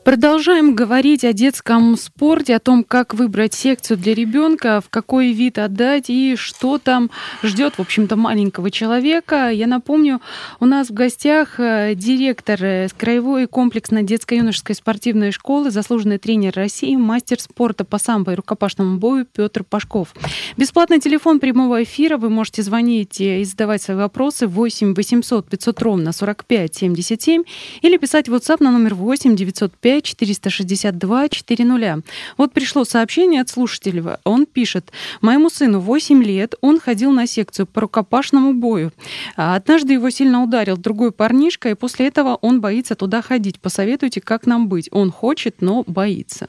Продолжаем 0.05 0.75
говорить 0.75 1.25
о 1.25 1.33
детском 1.33 1.97
спорте, 1.97 2.57
о 2.57 2.59
том, 2.59 2.85
как 2.85 3.15
выбрать 3.15 3.55
секцию 3.55 3.97
для 3.97 4.15
ребенка, 4.15 4.83
в 4.83 4.91
какой 4.91 5.33
вид 5.33 5.59
отдать 5.59 6.11
и 6.11 6.37
что 6.37 6.77
там 6.77 7.11
ждет, 7.43 7.79
в 7.79 7.81
общем-то, 7.81 8.15
маленького 8.15 8.71
человека. 8.71 9.49
Я 9.49 9.67
напомню, 9.67 10.21
у 10.61 10.67
нас 10.67 10.91
в 10.91 10.93
гостях 10.93 11.59
э, 11.59 11.95
директор 11.95 12.63
э, 12.63 12.89
краевой 12.95 13.47
комплексной 13.47 14.03
детско-юношеской 14.03 14.75
спортивной 14.75 15.33
школы, 15.33 15.71
заслуженный 15.71 16.19
тренер 16.19 16.53
России, 16.55 16.97
мастер 16.97 17.41
спорта 17.41 17.87
по 17.87 17.97
самбо 17.97 18.33
и 18.33 18.35
рукопашному 18.35 18.99
бою 18.99 19.25
Петр 19.25 19.65
Пашков. 19.65 20.15
Бесплатный 20.59 21.01
телефон 21.01 21.41
прямого 21.41 21.83
эфира, 21.83 22.19
вы 22.19 22.29
можете 22.29 22.63
звонить 22.63 23.23
и 23.23 23.43
задавать 23.45 23.81
свои 23.81 23.97
вопросы 23.97 24.49
8 24.49 24.93
800 24.95 25.49
500 25.49 25.81
ровно 25.81 26.13
45 26.13 26.75
77 26.75 27.43
или 27.81 27.97
писать 27.97 28.29
в 28.29 28.35
WhatsApp 28.35 28.63
на 28.63 28.71
номер 28.71 28.95
8 28.97 29.35
905 29.35 29.94
462 30.01 31.29
400. 31.29 32.03
Вот 32.37 32.53
пришло 32.53 32.85
сообщение 32.85 33.41
от 33.41 33.49
слушателя. 33.49 34.21
Он 34.25 34.47
пишет, 34.47 34.91
моему 35.21 35.51
сыну 35.51 35.81
8 35.81 36.23
лет, 36.23 36.55
он 36.61 36.81
ходил 36.81 37.13
на 37.13 37.27
секцию 37.27 37.67
по 37.67 37.83
рукопашному 37.83 38.55
бою. 38.55 38.93
А 39.37 39.57
однажды 39.57 39.95
его 39.95 40.11
сильно 40.11 40.43
ударил 40.43 40.77
другой 40.77 41.13
парнишка, 41.13 41.71
и 41.71 41.75
после 41.75 42.09
этого 42.09 42.37
он 42.41 42.61
боится 42.61 42.95
туда 42.95 43.23
ходить. 43.23 43.61
Посоветуйте, 43.61 44.21
как 44.21 44.47
нам 44.47 44.69
быть. 44.69 44.89
Он 44.93 45.11
хочет, 45.11 45.57
но 45.61 45.85
боится. 45.87 46.49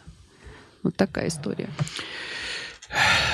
Вот 0.83 0.95
такая 0.95 1.27
история. 1.27 1.69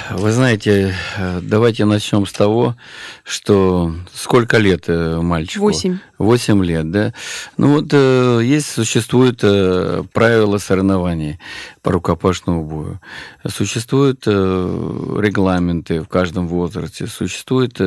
Вы 0.09 0.31
знаете, 0.31 0.95
давайте 1.41 1.85
начнем 1.85 2.25
с 2.25 2.31
того, 2.31 2.75
что 3.23 3.93
сколько 4.13 4.57
лет 4.57 4.85
э, 4.87 5.21
мальчику? 5.21 5.65
Восемь. 5.65 5.99
Восемь 6.17 6.63
лет, 6.63 6.89
да. 6.91 7.13
Ну 7.57 7.75
вот 7.75 7.89
э, 7.91 8.41
есть, 8.43 8.67
существуют 8.67 9.41
э, 9.43 10.03
правила 10.11 10.57
соревнований 10.57 11.39
по 11.81 11.91
рукопашному 11.91 12.65
бою. 12.65 12.99
Существуют 13.47 14.25
регламенты 14.27 16.01
в 16.01 16.07
каждом 16.07 16.47
возрасте. 16.47 17.07
Существует 17.07 17.79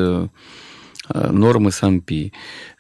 нормы 1.12 1.70
САМПИ. 1.70 2.32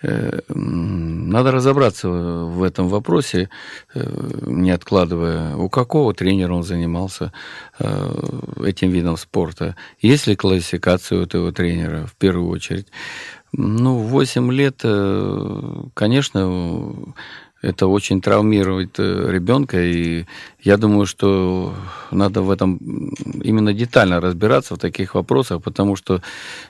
Надо 0.02 1.52
разобраться 1.52 2.08
в 2.08 2.62
этом 2.62 2.88
вопросе, 2.88 3.48
не 3.94 4.70
откладывая, 4.70 5.56
у 5.56 5.68
какого 5.68 6.14
тренера 6.14 6.54
он 6.54 6.62
занимался 6.62 7.32
этим 7.78 8.90
видом 8.90 9.16
спорта, 9.16 9.76
есть 10.00 10.26
ли 10.26 10.36
классификация 10.36 11.18
у 11.18 11.22
этого 11.22 11.52
тренера 11.52 12.06
в 12.06 12.14
первую 12.14 12.48
очередь. 12.48 12.86
Ну, 13.52 13.98
8 13.98 14.52
лет, 14.52 14.82
конечно, 15.94 17.14
это 17.64 17.86
очень 17.86 18.20
травмирует 18.20 18.98
э, 18.98 19.32
ребенка, 19.32 19.82
и 19.82 20.26
я 20.64 20.78
думаю, 20.78 21.06
что 21.06 21.74
надо 22.10 22.40
в 22.40 22.50
этом 22.50 22.78
именно 23.44 23.74
детально 23.74 24.20
разбираться 24.20 24.74
в 24.74 24.78
таких 24.78 25.14
вопросах, 25.14 25.62
потому 25.62 25.96
что, 25.96 26.22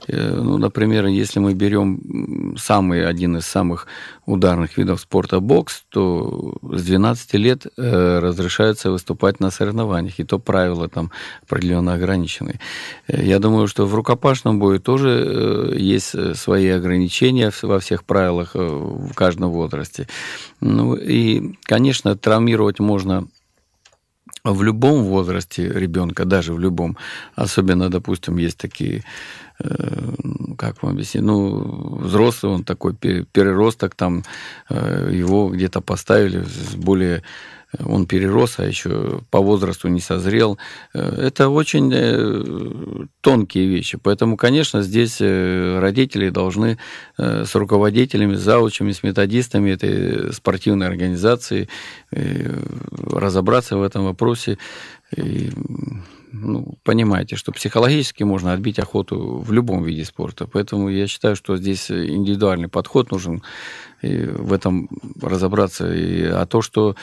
э, 0.08 0.40
ну, 0.42 0.58
например, 0.58 1.06
если 1.06 1.38
мы 1.38 1.54
берем 1.54 2.56
самый, 2.58 3.06
один 3.06 3.36
из 3.36 3.46
самых 3.46 3.86
ударных 4.26 4.78
видов 4.78 5.00
спорта 5.00 5.38
бокс, 5.38 5.84
то 5.90 6.56
с 6.62 6.82
12 6.82 7.34
лет 7.34 7.66
э, 7.66 8.18
разрешается 8.18 8.90
выступать 8.90 9.40
на 9.40 9.50
соревнованиях, 9.50 10.18
и 10.18 10.24
то 10.24 10.40
правила 10.40 10.88
там 10.88 11.10
определенно 11.46 11.94
ограничены. 11.94 12.58
Я 13.06 13.38
думаю, 13.38 13.68
что 13.68 13.86
в 13.86 13.94
рукопашном 13.94 14.58
бою 14.58 14.80
тоже 14.80 15.76
есть 15.78 16.36
свои 16.36 16.68
ограничения 16.68 17.52
во 17.62 17.78
всех 17.78 18.02
правилах 18.02 18.54
в 18.54 19.12
каждом 19.14 19.52
возрасте. 19.52 20.08
Ну 20.60 20.94
и, 20.94 21.54
конечно, 21.64 22.16
травмировать 22.16 22.80
можно 22.80 23.28
в 24.44 24.62
любом 24.62 25.04
возрасте 25.04 25.68
ребенка, 25.68 26.24
даже 26.24 26.52
в 26.52 26.58
любом, 26.58 26.96
особенно, 27.34 27.88
допустим, 27.88 28.36
есть 28.36 28.58
такие, 28.58 29.02
э, 29.58 30.14
как 30.58 30.82
вам 30.82 30.92
объяснить, 30.92 31.24
ну, 31.24 31.96
взрослый, 31.96 32.52
он 32.52 32.64
такой 32.64 32.94
переросток, 32.94 33.94
там 33.94 34.22
э, 34.68 35.10
его 35.12 35.48
где-то 35.48 35.80
поставили 35.80 36.42
с 36.44 36.74
более 36.76 37.22
он 37.78 38.06
перерос, 38.06 38.58
а 38.58 38.64
еще 38.64 39.20
по 39.30 39.40
возрасту 39.40 39.88
не 39.88 40.00
созрел. 40.00 40.58
Э, 40.92 41.26
это 41.26 41.48
очень 41.48 41.92
э, 41.94 43.06
тонкие 43.20 43.66
вещи. 43.66 43.98
Поэтому, 44.02 44.36
конечно, 44.36 44.82
здесь 44.82 45.18
э, 45.20 45.78
родители 45.78 46.30
должны 46.30 46.78
с 47.16 47.54
руководителями, 47.54 48.34
с 48.34 48.40
заучами, 48.40 48.92
с 48.92 49.02
методистами 49.02 49.70
этой 49.70 50.32
спортивной 50.32 50.88
организации 50.88 51.68
разобраться 52.10 53.76
в 53.76 53.82
этом 53.82 54.04
вопросе. 54.04 54.58
И, 55.16 55.50
ну, 56.32 56.76
понимаете, 56.82 57.36
что 57.36 57.52
психологически 57.52 58.24
можно 58.24 58.52
отбить 58.52 58.78
охоту 58.78 59.38
в 59.38 59.52
любом 59.52 59.84
виде 59.84 60.04
спорта. 60.04 60.46
Поэтому 60.46 60.88
я 60.88 61.06
считаю, 61.06 61.36
что 61.36 61.56
здесь 61.56 61.90
индивидуальный 61.90 62.68
подход 62.68 63.12
нужен 63.12 63.42
и 64.02 64.26
в 64.26 64.52
этом 64.52 64.88
разобраться. 65.22 65.92
И, 65.94 66.24
а 66.24 66.46
то, 66.46 66.62
что 66.62 66.96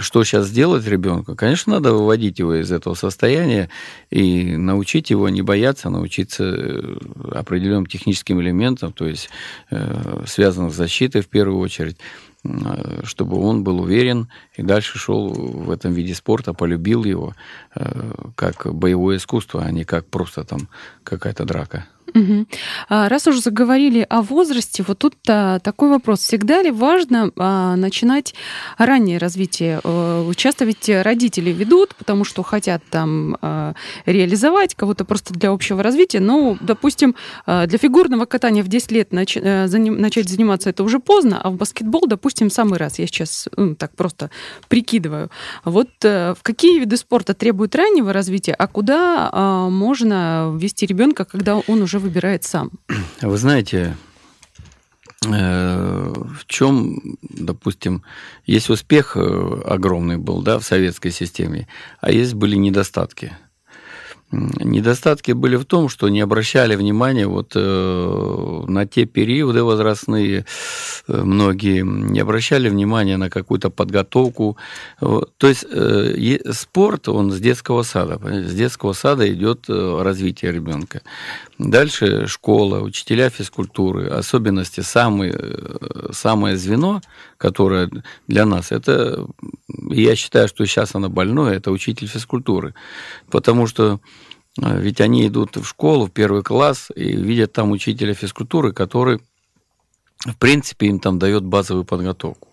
что 0.00 0.24
сейчас 0.24 0.46
сделать 0.46 0.86
ребенку? 0.86 1.34
Конечно, 1.34 1.74
надо 1.74 1.92
выводить 1.92 2.38
его 2.38 2.54
из 2.54 2.72
этого 2.72 2.94
состояния 2.94 3.68
и 4.10 4.56
научить 4.56 5.10
его 5.10 5.28
не 5.28 5.42
бояться, 5.42 5.90
научиться 5.90 6.44
э, 6.44 6.96
определенным 7.32 7.86
техническим 7.86 8.40
элементам, 8.40 8.92
то 8.92 9.06
есть 9.06 9.28
э, 9.70 10.24
связанным 10.26 10.70
с 10.70 10.74
защитой 10.74 11.20
в 11.20 11.28
первую 11.28 11.60
очередь 11.60 11.98
э, 12.44 13.02
чтобы 13.04 13.36
он 13.36 13.62
был 13.62 13.80
уверен 13.80 14.28
и 14.56 14.62
дальше 14.62 14.98
шел 14.98 15.28
в 15.28 15.70
этом 15.70 15.92
виде 15.92 16.14
спорта, 16.14 16.54
полюбил 16.54 17.04
его 17.04 17.34
как 18.36 18.72
боевое 18.74 19.18
искусство, 19.18 19.62
а 19.62 19.70
не 19.70 19.84
как 19.84 20.06
просто 20.06 20.44
там 20.44 20.68
какая-то 21.04 21.44
драка. 21.44 21.86
Угу. 22.14 22.46
Раз 22.88 23.26
уже 23.26 23.40
заговорили 23.40 24.06
о 24.08 24.22
возрасте, 24.22 24.84
вот 24.86 24.98
тут 24.98 25.14
такой 25.22 25.88
вопрос. 25.90 26.20
Всегда 26.20 26.62
ли 26.62 26.70
важно 26.70 27.30
а, 27.36 27.76
начинать 27.76 28.34
раннее 28.78 29.18
развитие? 29.18 29.80
А, 30.28 30.34
часто 30.34 30.64
ведь 30.64 30.88
родители 30.88 31.50
ведут, 31.50 31.94
потому 31.94 32.24
что 32.24 32.42
хотят 32.42 32.82
там 32.90 33.36
а, 33.40 33.74
реализовать 34.06 34.74
кого-то 34.74 35.04
просто 35.04 35.34
для 35.34 35.50
общего 35.50 35.82
развития. 35.82 36.20
Но, 36.20 36.56
допустим, 36.60 37.14
а, 37.46 37.66
для 37.66 37.78
фигурного 37.78 38.24
катания 38.24 38.62
в 38.62 38.68
10 38.68 38.92
лет 38.92 39.12
нач, 39.12 39.36
начать 39.36 40.28
заниматься 40.28 40.70
это 40.70 40.82
уже 40.82 40.98
поздно, 40.98 41.40
а 41.42 41.50
в 41.50 41.56
баскетбол, 41.56 42.06
допустим, 42.06 42.50
самый 42.50 42.78
раз. 42.78 42.98
Я 42.98 43.06
сейчас 43.06 43.48
ну, 43.56 43.74
так 43.74 43.94
просто 43.94 44.30
прикидываю. 44.68 45.30
Вот 45.64 45.88
в 46.02 46.38
какие 46.42 46.78
виды 46.78 46.96
спорта 46.96 47.34
требуют 47.34 47.74
раннего 47.74 48.12
развития, 48.12 48.54
а 48.54 48.66
куда 48.66 49.68
можно 49.70 50.56
ввести 50.58 50.86
ребенка, 50.86 51.24
когда 51.24 51.56
он 51.56 51.82
уже 51.82 51.98
выбирает 51.98 52.44
сам? 52.44 52.70
Вы 53.20 53.36
знаете, 53.36 53.78
э, 53.78 54.07
в 55.22 56.46
чем, 56.46 57.18
допустим, 57.22 58.02
есть 58.46 58.70
успех 58.70 59.16
э, 59.16 59.62
огромный 59.64 60.16
был 60.16 60.42
да, 60.42 60.58
в 60.58 60.64
советской 60.64 61.10
системе, 61.10 61.66
а 62.00 62.12
есть 62.12 62.34
были 62.34 62.56
недостатки– 62.56 63.36
Недостатки 64.30 65.32
были 65.32 65.56
в 65.56 65.64
том, 65.64 65.88
что 65.88 66.10
не 66.10 66.20
обращали 66.20 66.76
внимания 66.76 67.26
вот 67.26 67.52
э, 67.54 68.64
на 68.68 68.86
те 68.86 69.06
периоды 69.06 69.62
возрастные, 69.62 70.44
э, 71.06 71.22
многие 71.22 71.82
не 71.82 72.20
обращали 72.20 72.68
внимания 72.68 73.16
на 73.16 73.30
какую-то 73.30 73.70
подготовку. 73.70 74.58
То 75.00 75.48
есть 75.48 75.64
э, 75.70 76.52
спорт, 76.52 77.08
он 77.08 77.30
с 77.30 77.40
детского 77.40 77.82
сада. 77.84 78.20
С 78.22 78.52
детского 78.52 78.92
сада 78.92 79.32
идет 79.32 79.64
развитие 79.68 80.52
ребенка. 80.52 81.00
Дальше 81.58 82.26
школа, 82.26 82.80
учителя 82.80 83.30
физкультуры, 83.30 84.08
особенности, 84.08 84.82
самое, 84.82 85.38
самое 86.12 86.58
звено, 86.58 87.00
которое 87.38 87.90
для 88.26 88.44
нас, 88.44 88.72
это, 88.72 89.26
я 89.88 90.16
считаю, 90.16 90.48
что 90.48 90.66
сейчас 90.66 90.94
оно 90.94 91.08
больное, 91.08 91.54
это 91.54 91.70
учитель 91.70 92.08
физкультуры. 92.08 92.74
Потому 93.30 93.66
что 93.66 94.00
а, 94.60 94.76
ведь 94.76 95.00
они 95.00 95.26
идут 95.26 95.56
в 95.56 95.64
школу, 95.64 96.06
в 96.06 96.10
первый 96.10 96.42
класс, 96.42 96.88
и 96.94 97.12
видят 97.12 97.52
там 97.52 97.70
учителя 97.70 98.14
физкультуры, 98.14 98.72
который 98.72 99.20
в 100.26 100.36
принципе, 100.36 100.88
им 100.88 100.98
там 100.98 101.20
дает 101.20 101.44
базовую 101.44 101.84
подготовку 101.84 102.48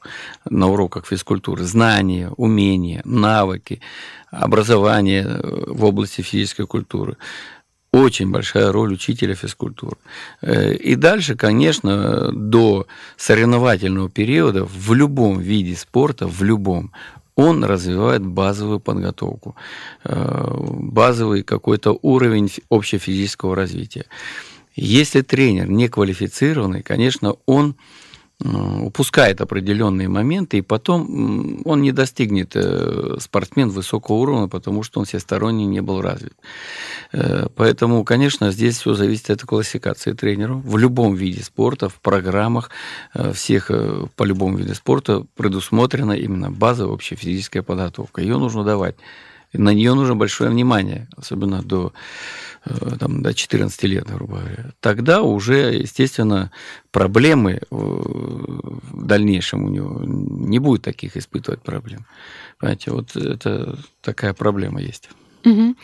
на 0.48 0.68
уроках 0.68 1.08
физкультуры, 1.08 1.64
знания, 1.64 2.30
умения, 2.38 3.02
навыки, 3.06 3.82
образование 4.30 5.24
э, 5.24 5.64
в 5.66 5.84
области 5.84 6.22
физической 6.22 6.68
культуры. 6.68 7.18
Очень 7.96 8.30
большая 8.30 8.74
роль 8.74 8.94
учителя 8.94 9.36
физкультуры. 9.36 9.96
Э, 10.42 10.74
и 10.74 10.96
дальше, 10.96 11.36
конечно, 11.36 12.30
до 12.34 12.88
соревновательного 13.16 14.10
периода 14.10 14.66
в 14.66 14.94
любом 14.94 15.40
виде 15.40 15.78
спорта, 15.78 16.28
в 16.28 16.44
любом, 16.44 16.92
он 17.38 17.64
развивает 17.64 18.26
базовую 18.26 18.82
подготовку, 18.82 19.56
э, 20.04 20.58
базовый 20.72 21.44
какой-то 21.44 21.98
уровень 22.02 22.52
общефизического 22.70 23.56
развития. 23.56 24.06
Если 24.76 25.22
тренер 25.22 25.70
не 25.70 25.88
квалифицированный, 25.88 26.84
конечно, 26.84 27.38
он 27.46 27.76
упускает 28.44 29.40
определенные 29.40 30.10
моменты, 30.10 30.58
и 30.58 30.62
потом 30.62 31.62
он 31.64 31.82
не 31.82 31.92
достигнет 31.92 32.52
э, 32.56 33.18
спортсмен 33.20 33.70
высокого 33.70 34.18
уровня, 34.18 34.48
потому 34.48 34.84
что 34.84 35.00
он 35.00 35.06
всесторонне 35.06 35.66
не 35.66 35.82
был 35.82 36.02
развит. 36.02 36.34
Э, 37.14 37.48
поэтому, 37.56 38.04
конечно, 38.04 38.52
здесь 38.52 38.78
все 38.78 38.94
зависит 38.94 39.30
от 39.30 39.42
классификации 39.44 40.12
тренеров. 40.12 40.64
В 40.66 40.78
любом 40.78 41.16
виде 41.16 41.44
спорта, 41.44 41.88
в 41.88 42.02
программах 42.02 42.72
э, 43.14 43.32
всех 43.32 43.72
по 44.16 44.24
любому 44.24 44.58
виду 44.58 44.76
спорта 44.76 45.26
предусмотрена 45.36 46.14
именно 46.14 46.52
базовая 46.52 46.94
общая 46.94 47.16
физическая 47.16 47.64
подготовка. 47.64 48.22
Ее 48.22 48.38
нужно 48.38 48.64
давать. 48.64 48.96
На 49.58 49.74
нее 49.74 49.94
нужно 49.94 50.16
большое 50.16 50.50
внимание, 50.50 51.08
особенно 51.18 51.62
до 51.62 51.94
Э, 52.66 52.98
там, 53.00 53.22
до 53.22 53.34
14 53.34 53.84
лет, 53.84 54.08
грубо 54.08 54.38
говоря, 54.38 54.72
тогда 54.80 55.22
уже, 55.22 55.76
естественно, 55.76 56.52
проблемы 56.92 57.52
э, 57.54 57.60
в 57.70 59.06
дальнейшем 59.06 59.66
у 59.66 59.70
него 59.70 60.02
не 60.04 60.60
будет 60.60 60.82
таких 60.82 61.16
испытывать 61.16 61.62
проблем. 61.62 62.06
Понимаете, 62.60 62.92
вот 62.92 63.16
это 63.16 63.78
такая 64.02 64.34
проблема 64.34 64.82
есть. 64.82 65.10
Угу. 65.46 65.76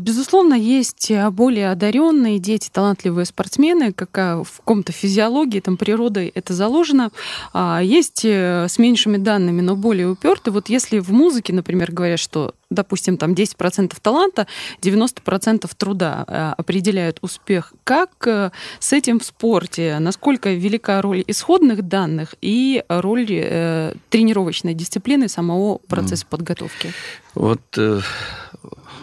Безусловно, 0.00 0.52
есть 0.52 1.10
более 1.30 1.70
одаренные 1.70 2.38
дети, 2.38 2.68
талантливые 2.70 3.24
спортсмены, 3.24 3.94
как 3.94 4.10
в 4.44 4.58
каком-то 4.58 4.92
физиологии, 4.92 5.60
там 5.60 5.78
природой 5.78 6.26
это 6.34 6.52
заложено. 6.52 7.10
А, 7.54 7.80
есть 7.82 8.22
э, 8.26 8.66
с 8.68 8.78
меньшими 8.78 9.16
данными, 9.16 9.62
но 9.62 9.76
более 9.76 10.10
упертые. 10.10 10.52
Вот 10.52 10.68
если 10.68 10.98
в 10.98 11.10
музыке, 11.10 11.54
например, 11.54 11.90
говорят, 11.90 12.20
что 12.20 12.54
допустим, 12.70 13.16
там 13.16 13.32
10% 13.32 13.94
таланта, 14.02 14.46
90% 14.82 15.70
труда 15.76 16.24
э, 16.26 16.52
определяют 16.56 17.18
успех. 17.22 17.72
Как 17.84 18.10
э, 18.26 18.50
с 18.80 18.92
этим 18.92 19.20
в 19.20 19.24
спорте? 19.24 19.98
Насколько 20.00 20.52
велика 20.52 21.00
роль 21.02 21.22
исходных 21.26 21.82
данных 21.82 22.34
и 22.40 22.82
роль 22.88 23.26
э, 23.30 23.94
тренировочной 24.10 24.74
дисциплины 24.74 25.28
самого 25.28 25.78
процесса 25.78 26.26
подготовки? 26.28 26.92
Вот 27.34 27.78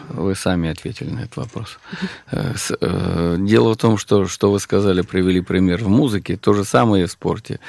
вы 0.10 0.36
сами 0.36 0.70
ответили 0.70 1.10
на 1.10 1.20
этот 1.22 1.38
вопрос. 1.38 1.78
Дело 2.32 3.74
в 3.74 3.78
том, 3.78 3.98
что, 3.98 4.28
что 4.28 4.52
вы 4.52 4.60
сказали, 4.60 5.02
привели 5.02 5.42
пример 5.42 5.84
в 5.84 5.88
музыке, 5.88 6.36
то 6.36 6.54
же 6.54 6.66
самое 6.66 7.04
и 7.04 7.08
в 7.08 7.12
спорте. 7.12 7.60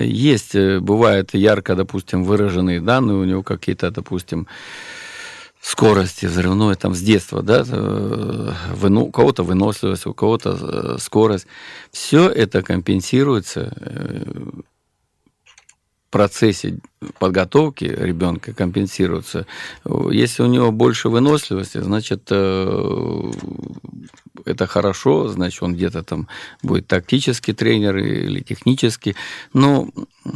Есть, 0.00 0.56
бывает 0.56 1.34
ярко, 1.34 1.74
допустим, 1.76 2.24
выраженные 2.24 2.80
данные, 2.80 3.16
у 3.16 3.24
него 3.24 3.42
какие-то, 3.42 3.90
допустим, 3.90 4.46
скорости 5.60 6.26
взрывной 6.26 6.74
там 6.74 6.94
с 6.94 7.00
детства, 7.00 7.42
да, 7.42 7.62
выну, 8.74 9.02
у 9.02 9.10
кого-то 9.10 9.42
выносливость, 9.42 10.06
у 10.06 10.14
кого-то 10.14 10.98
скорость. 10.98 11.46
Все 11.92 12.28
это 12.28 12.62
компенсируется 12.62 13.72
процессе 16.10 16.78
подготовки 17.18 17.84
ребенка 17.84 18.52
компенсируется. 18.52 19.46
Если 20.10 20.42
у 20.42 20.46
него 20.46 20.72
больше 20.72 21.08
выносливости, 21.08 21.78
значит, 21.78 22.28
э, 22.30 23.32
это 24.44 24.66
хорошо, 24.66 25.28
значит, 25.28 25.62
он 25.62 25.74
где-то 25.74 26.02
там 26.02 26.28
будет 26.62 26.86
тактический 26.86 27.54
тренер 27.54 27.96
или 27.96 28.40
технический. 28.40 29.16
Но, 29.54 29.88
э, 30.24 30.30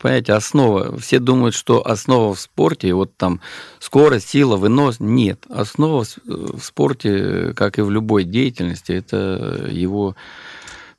понимаете, 0.00 0.34
основа, 0.34 0.96
все 0.98 1.18
думают, 1.18 1.54
что 1.54 1.86
основа 1.86 2.34
в 2.34 2.40
спорте, 2.40 2.92
вот 2.92 3.16
там 3.16 3.40
скорость, 3.80 4.28
сила, 4.28 4.56
вынос, 4.56 5.00
нет. 5.00 5.46
Основа 5.48 6.04
в 6.24 6.60
спорте, 6.60 7.54
как 7.54 7.78
и 7.78 7.82
в 7.82 7.90
любой 7.90 8.24
деятельности, 8.24 8.92
это 8.92 9.68
его 9.70 10.14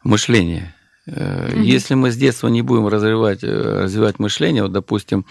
мышление– 0.04 0.74
Угу. 1.10 1.62
Если 1.62 1.95
мы 1.95 2.12
с 2.12 2.17
детства 2.17 2.48
не 2.48 2.62
будем 2.62 2.88
развивать, 2.88 3.43
э, 3.43 3.82
развивать 3.84 4.19
мышление, 4.19 4.63
вот, 4.63 4.72
допустим, 4.72 5.26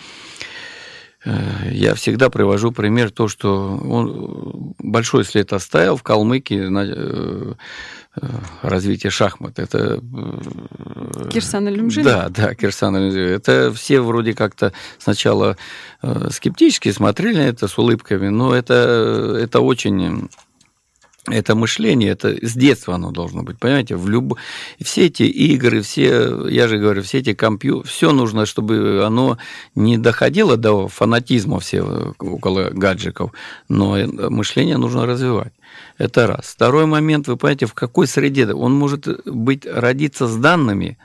э, 1.24 1.70
я 1.70 1.94
всегда 1.94 2.30
привожу 2.30 2.72
пример 2.72 3.10
то, 3.10 3.28
что 3.28 3.76
он 3.76 4.74
большой 4.78 5.24
след 5.24 5.52
оставил 5.52 5.96
в 5.96 6.02
Калмыкии 6.02 6.68
на 6.68 7.56
развитие 8.62 9.10
шахмат. 9.10 9.60
Это 9.60 10.02
Кирсан 11.30 11.68
Люмжин? 11.68 12.02
Да, 12.02 12.28
да, 12.30 12.54
Кирсан 12.54 12.96
Люмжин. 12.96 13.28
Это 13.28 13.72
все 13.72 14.00
вроде 14.00 14.34
как-то 14.34 14.72
сначала 14.98 15.56
скептически 16.30 16.90
смотрели 16.90 17.36
на 17.36 17.48
это 17.48 17.68
с 17.68 17.78
улыбками, 17.78 18.28
но 18.28 18.56
это, 18.56 19.38
это 19.40 19.60
очень 19.60 20.28
это 21.30 21.54
мышление, 21.54 22.10
это 22.10 22.36
с 22.46 22.54
детства 22.54 22.94
оно 22.94 23.10
должно 23.10 23.42
быть, 23.42 23.58
понимаете, 23.58 23.96
в 23.96 24.08
люб... 24.08 24.34
все 24.80 25.06
эти 25.06 25.22
игры, 25.22 25.82
все, 25.82 26.48
я 26.48 26.68
же 26.68 26.78
говорю, 26.78 27.02
все 27.02 27.18
эти 27.18 27.34
компьютеры, 27.34 27.88
все 27.88 28.12
нужно, 28.12 28.46
чтобы 28.46 29.04
оно 29.04 29.38
не 29.74 29.98
доходило 29.98 30.56
до 30.56 30.88
фанатизма 30.88 31.60
все 31.60 31.82
около 32.18 32.70
гаджиков, 32.70 33.32
но 33.68 33.96
мышление 34.30 34.76
нужно 34.76 35.06
развивать. 35.06 35.52
Это 35.98 36.26
раз. 36.26 36.46
Второй 36.46 36.86
момент, 36.86 37.28
вы 37.28 37.36
понимаете, 37.36 37.66
в 37.66 37.74
какой 37.74 38.06
среде 38.06 38.46
он 38.52 38.72
может 38.72 39.06
быть 39.26 39.66
родиться 39.66 40.26
с 40.26 40.36
данными, 40.36 40.96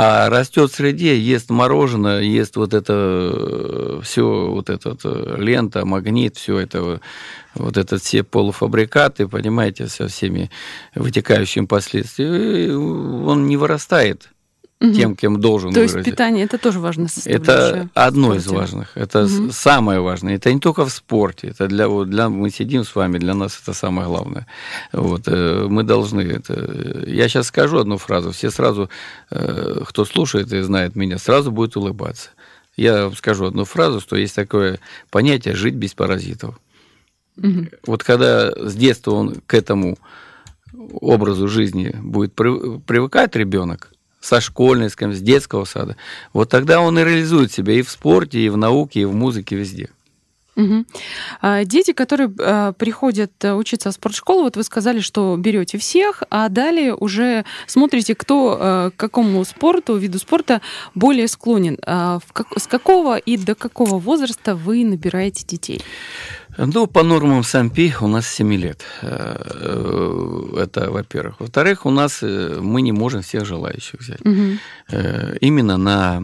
а 0.00 0.30
растет 0.30 0.70
в 0.70 0.76
среде, 0.76 1.18
ест 1.18 1.50
мороженое, 1.50 2.20
ест 2.20 2.54
вот 2.54 2.72
это 2.72 2.92
э, 2.94 4.00
все, 4.04 4.46
вот 4.46 4.70
эта 4.70 4.96
э, 5.02 5.34
лента, 5.38 5.84
магнит, 5.84 6.36
все 6.36 6.60
это, 6.60 7.00
вот 7.54 7.76
это 7.76 7.98
все 7.98 8.22
полуфабрикаты, 8.22 9.26
понимаете, 9.26 9.88
со 9.88 10.06
всеми 10.06 10.52
вытекающими 10.94 11.66
последствиями, 11.66 12.70
он 12.70 13.48
не 13.48 13.56
вырастает 13.56 14.30
угу. 14.80 14.92
тем, 14.92 15.16
кем 15.16 15.40
должен 15.40 15.72
То 15.72 15.80
выразить. 15.80 15.96
есть 15.96 16.10
питание 16.10 16.44
это 16.44 16.58
тоже 16.58 16.80
важно 16.80 17.08
Это 17.24 17.88
одно 17.94 18.34
из 18.34 18.46
важных. 18.46 18.96
Это 18.96 19.24
угу. 19.24 19.50
самое 19.52 20.00
важное. 20.00 20.36
Это 20.36 20.52
не 20.52 20.60
только 20.60 20.84
в 20.84 20.90
спорте. 20.90 21.48
Это 21.48 21.66
для, 21.66 21.88
вот, 21.88 22.10
для 22.10 22.28
мы 22.28 22.50
сидим 22.50 22.84
с 22.84 22.94
вами, 22.94 23.18
для 23.18 23.34
нас 23.34 23.58
это 23.60 23.72
самое 23.72 24.08
главное. 24.08 24.46
Вот, 24.92 25.22
э, 25.26 25.66
мы 25.68 25.82
должны 25.82 26.20
это. 26.20 27.04
Я 27.06 27.28
сейчас 27.28 27.46
скажу 27.46 27.78
одну 27.78 27.98
фразу. 27.98 28.30
Все 28.30 28.50
сразу, 28.50 28.88
э, 29.30 29.82
кто 29.86 30.04
слушает 30.04 30.52
и 30.52 30.60
знает 30.60 30.96
меня, 30.96 31.18
сразу 31.18 31.50
будет 31.50 31.76
улыбаться. 31.76 32.30
Я 32.76 33.10
скажу 33.10 33.46
одну 33.46 33.64
фразу, 33.64 34.00
что 34.00 34.16
есть 34.16 34.36
такое 34.36 34.78
понятие 35.10 35.54
жить 35.54 35.74
без 35.74 35.94
паразитов. 35.94 36.60
Угу. 37.36 37.66
Вот 37.86 38.04
когда 38.04 38.50
с 38.52 38.74
детства 38.74 39.12
он 39.12 39.36
к 39.46 39.54
этому 39.54 39.98
образу 40.72 41.48
жизни 41.48 41.94
будет 42.00 42.34
привыкать 42.34 43.34
ребенок, 43.34 43.92
со 44.20 44.40
школьной, 44.40 44.90
с 44.90 45.20
детского 45.20 45.64
сада, 45.64 45.96
вот 46.32 46.50
тогда 46.50 46.80
он 46.80 46.98
и 46.98 47.04
реализует 47.04 47.52
себя 47.52 47.74
и 47.74 47.82
в 47.82 47.90
спорте, 47.90 48.40
и 48.40 48.48
в 48.48 48.56
науке, 48.56 49.00
и 49.00 49.04
в 49.04 49.14
музыке, 49.14 49.56
везде. 49.56 49.90
Угу. 50.58 50.84
Дети, 51.66 51.92
которые 51.92 52.32
а, 52.40 52.72
приходят 52.72 53.30
э, 53.44 53.54
учиться 53.54 53.92
в 53.92 53.94
спортшколу, 53.94 54.42
вот 54.42 54.56
вы 54.56 54.64
сказали, 54.64 54.98
что 54.98 55.36
берете 55.38 55.78
всех, 55.78 56.24
а 56.30 56.48
далее 56.48 56.96
уже 56.96 57.44
смотрите, 57.68 58.16
кто 58.16 58.58
э, 58.60 58.90
к 58.90 58.98
какому 58.98 59.44
спорту, 59.44 59.94
виду 59.94 60.18
спорта 60.18 60.60
более 60.96 61.28
склонен. 61.28 61.78
А 61.86 62.18
с 62.56 62.66
какого 62.66 63.18
и 63.18 63.36
до 63.36 63.54
какого 63.54 64.00
возраста 64.00 64.56
вы 64.56 64.84
набираете 64.84 65.46
детей? 65.46 65.80
Ну, 66.58 66.88
по 66.88 67.04
нормам 67.04 67.44
САМПИ 67.44 67.94
у 68.00 68.08
нас 68.08 68.26
7 68.26 68.54
лет. 68.54 68.84
Э, 69.02 70.56
это, 70.56 70.90
во-первых. 70.90 71.38
Во-вторых, 71.38 71.86
у 71.86 71.90
нас 71.90 72.18
э, 72.22 72.58
мы 72.60 72.82
не 72.82 72.90
можем 72.90 73.22
всех 73.22 73.46
желающих 73.46 74.00
взять. 74.00 74.20
Угу. 74.24 74.58
Именно 75.40 75.76
на 75.76 76.22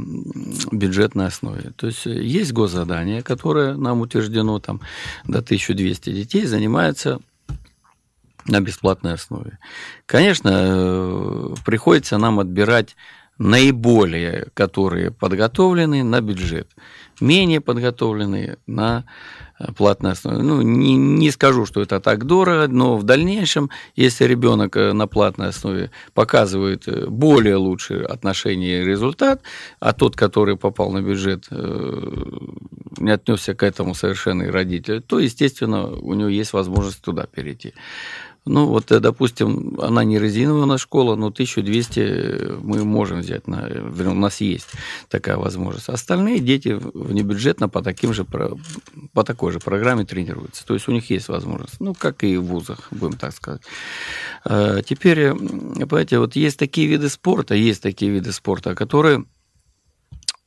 бюджетной 0.72 1.26
основе. 1.26 1.72
То 1.76 1.86
есть 1.86 2.06
есть 2.06 2.52
госзадание, 2.52 3.22
которое 3.22 3.76
нам 3.76 4.00
утверждено 4.00 4.58
там 4.58 4.80
до 5.24 5.38
1200 5.38 6.10
детей, 6.10 6.46
занимается 6.46 7.20
на 8.46 8.60
бесплатной 8.60 9.14
основе. 9.14 9.58
Конечно, 10.04 11.54
приходится 11.64 12.18
нам 12.18 12.40
отбирать 12.40 12.96
наиболее, 13.38 14.48
которые 14.54 15.10
подготовлены 15.10 16.04
на 16.04 16.20
бюджет, 16.20 16.68
менее 17.20 17.60
подготовленные 17.60 18.58
на 18.66 19.04
платной 19.76 20.12
основе. 20.12 20.42
Ну, 20.42 20.62
не, 20.62 20.96
не 20.96 21.30
скажу, 21.30 21.64
что 21.64 21.80
это 21.80 22.00
так 22.00 22.24
дорого, 22.24 22.66
но 22.68 22.96
в 22.96 23.04
дальнейшем, 23.04 23.70
если 23.94 24.24
ребенок 24.24 24.76
э, 24.76 24.92
на 24.92 25.06
платной 25.06 25.48
основе 25.48 25.90
показывает 26.12 26.88
э, 26.88 27.06
более 27.06 27.56
лучшие 27.56 28.04
отношения 28.04 28.82
и 28.82 28.84
результат, 28.84 29.42
а 29.80 29.92
тот, 29.92 30.16
который 30.16 30.56
попал 30.56 30.90
на 30.90 31.02
бюджет, 31.02 31.46
э, 31.50 32.12
не 32.98 33.10
отнесся 33.12 33.54
к 33.54 33.62
этому 33.62 33.94
совершенно 33.94 34.44
и 34.44 34.50
родитель, 34.50 35.00
то, 35.00 35.20
естественно, 35.20 35.86
у 35.86 36.14
него 36.14 36.28
есть 36.28 36.52
возможность 36.52 37.02
туда 37.02 37.26
перейти. 37.26 37.74
Ну, 38.46 38.66
вот, 38.66 38.92
э, 38.92 39.00
допустим, 39.00 39.80
она 39.80 40.04
не 40.04 40.18
резиновая 40.18 40.64
у 40.64 40.66
нас 40.66 40.80
школа, 40.80 41.16
но 41.16 41.28
1200 41.28 42.58
мы 42.60 42.84
можем 42.84 43.20
взять, 43.20 43.46
на, 43.46 43.66
у 43.66 44.14
нас 44.14 44.40
есть 44.42 44.68
такая 45.08 45.38
возможность. 45.38 45.88
Остальные 45.88 46.40
дети 46.40 46.78
внебюджетно 46.94 47.70
по, 47.70 47.80
таким 47.82 48.12
же, 48.12 48.24
по 48.24 49.24
такой 49.24 49.52
же 49.52 49.60
программе 49.60 50.04
тренируются. 50.04 50.66
То 50.66 50.74
есть 50.74 50.88
у 50.88 50.92
них 50.92 51.08
есть 51.08 51.28
возможность, 51.28 51.80
ну, 51.80 51.94
как 51.94 52.22
и 52.22 52.36
в 52.36 52.44
вузах, 52.44 52.88
будем 52.90 53.16
так 53.16 53.32
сказать. 53.34 53.62
Теперь, 54.44 55.20
э, 55.20 55.34
понимаете, 55.34 56.18
вот 56.18 56.36
есть 56.36 56.58
такие 56.58 56.86
виды 56.86 57.08
спорта, 57.08 57.54
есть 57.54 57.82
такие 57.82 58.10
виды 58.10 58.30
спорта, 58.32 58.74
которые 58.74 59.24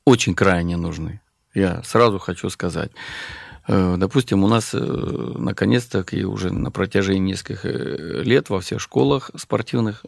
очень 0.05 0.35
крайне 0.35 0.77
нужны. 0.77 1.19
Я 1.55 1.81
сразу 1.83 2.19
хочу 2.19 2.49
сказать. 2.51 2.91
Э, 3.67 3.95
допустим, 3.97 4.43
у 4.43 4.47
нас 4.47 4.73
э, 4.73 4.77
наконец-то 4.79 6.05
и 6.11 6.23
уже 6.23 6.51
на 6.51 6.71
протяжении 6.71 7.31
нескольких 7.31 7.65
э, 7.65 8.23
лет 8.23 8.49
во 8.49 8.61
всех 8.61 8.79
школах 8.79 9.31
спортивных 9.35 10.05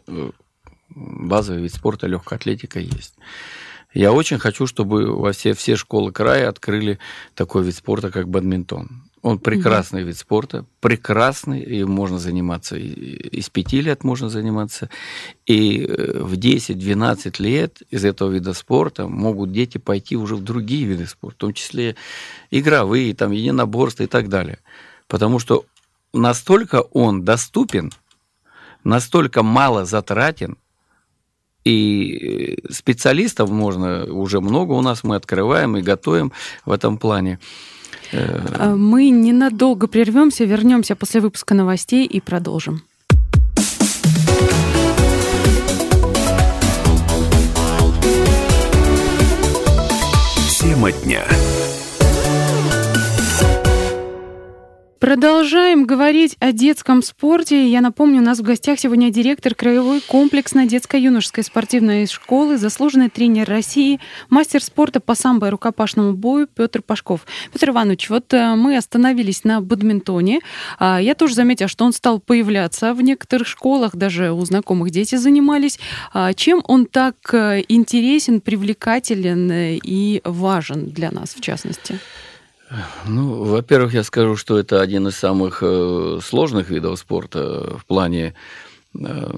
базовый 0.88 1.62
вид 1.62 1.74
спорта 1.74 2.06
легкая 2.06 2.38
атлетика 2.38 2.80
есть. 2.80 3.14
Я 3.92 4.12
очень 4.12 4.38
хочу, 4.38 4.66
чтобы 4.66 5.16
во 5.16 5.32
все, 5.32 5.52
все 5.54 5.76
школы 5.76 6.12
края 6.12 6.48
открыли 6.48 6.98
такой 7.34 7.64
вид 7.64 7.74
спорта, 7.74 8.10
как 8.10 8.28
бадминтон. 8.28 9.10
Он 9.22 9.38
прекрасный 9.38 10.02
mm 10.02 10.04
вид 10.06 10.16
спорта, 10.16 10.64
прекрасный, 10.80 11.60
и 11.60 11.84
можно 11.84 12.18
заниматься, 12.18 12.76
и 12.76 13.40
с 13.42 13.50
пяти 13.50 13.82
лет 13.82 14.02
можно 14.02 14.30
заниматься, 14.30 14.88
и 15.44 15.84
э, 15.84 16.22
в 16.22 16.34
10-12 16.34 17.34
лет 17.42 17.82
из 17.90 18.06
этого 18.06 18.30
вида 18.30 18.54
спорта 18.54 19.08
могут 19.08 19.52
дети 19.52 19.76
пойти 19.76 20.16
уже 20.16 20.36
в 20.36 20.42
другие 20.42 20.86
виды 20.86 21.06
спорта, 21.06 21.36
в 21.36 21.38
том 21.38 21.52
числе 21.52 21.96
игровые, 22.50 23.14
там, 23.14 23.32
единоборства 23.32 24.04
и 24.04 24.06
так 24.06 24.30
далее. 24.30 24.58
Потому 25.06 25.38
что 25.38 25.66
настолько 26.14 26.80
он 26.80 27.22
доступен, 27.22 27.92
настолько 28.84 29.42
мало 29.42 29.84
затратен, 29.84 30.56
и 31.64 32.58
специалистов 32.70 33.50
можно 33.50 34.04
уже 34.04 34.40
много 34.40 34.72
у 34.72 34.82
нас, 34.82 35.04
мы 35.04 35.16
открываем 35.16 35.76
и 35.76 35.82
готовим 35.82 36.32
в 36.64 36.72
этом 36.72 36.98
плане. 36.98 37.38
Э, 38.12 38.74
мы 38.74 39.10
ненадолго 39.10 39.86
прервемся, 39.86 40.44
вернемся 40.44 40.96
после 40.96 41.20
выпуска 41.20 41.54
новостей 41.54 42.06
и 42.06 42.20
продолжим. 42.20 42.82
Тема 50.60 50.92
дня. 50.92 51.24
Продолжаем 55.00 55.86
говорить 55.86 56.36
о 56.40 56.52
детском 56.52 57.02
спорте. 57.02 57.66
Я 57.66 57.80
напомню, 57.80 58.20
у 58.20 58.24
нас 58.24 58.40
в 58.40 58.42
гостях 58.42 58.78
сегодня 58.78 59.10
директор 59.10 59.54
Краевой 59.54 60.02
комплексной 60.02 60.68
детско-юношеской 60.68 61.42
спортивной 61.42 62.06
школы, 62.06 62.58
заслуженный 62.58 63.08
тренер 63.08 63.48
России, 63.48 63.98
мастер 64.28 64.62
спорта 64.62 65.00
по 65.00 65.14
самбо 65.14 65.46
и 65.46 65.50
рукопашному 65.50 66.12
бою 66.12 66.46
Петр 66.54 66.82
Пашков. 66.82 67.22
Петр 67.50 67.70
Иванович, 67.70 68.10
вот 68.10 68.34
э, 68.34 68.54
мы 68.56 68.76
остановились 68.76 69.42
на 69.42 69.62
бадминтоне. 69.62 70.40
А, 70.78 71.00
я 71.00 71.14
тоже 71.14 71.34
заметила, 71.34 71.68
что 71.68 71.86
он 71.86 71.94
стал 71.94 72.20
появляться 72.20 72.92
в 72.92 73.00
некоторых 73.00 73.48
школах, 73.48 73.96
даже 73.96 74.32
у 74.32 74.44
знакомых 74.44 74.90
дети 74.90 75.14
занимались. 75.14 75.80
А, 76.12 76.34
чем 76.34 76.62
он 76.68 76.84
так 76.84 77.14
э, 77.32 77.64
интересен, 77.68 78.42
привлекателен 78.42 79.50
э, 79.50 79.78
и 79.82 80.20
важен 80.24 80.90
для 80.90 81.10
нас, 81.10 81.30
в 81.30 81.40
частности? 81.40 81.98
Ну, 83.06 83.44
во-первых, 83.44 83.94
я 83.94 84.04
скажу, 84.04 84.36
что 84.36 84.58
это 84.58 84.80
один 84.80 85.08
из 85.08 85.16
самых 85.16 85.62
э, 85.62 86.20
сложных 86.22 86.70
видов 86.70 86.98
спорта 86.98 87.76
в 87.76 87.84
плане 87.84 88.34
э, 88.94 89.30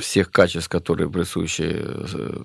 всех 0.00 0.32
качеств, 0.32 0.68
которые 0.68 1.08
присущи 1.08 1.76
э, 1.76 2.42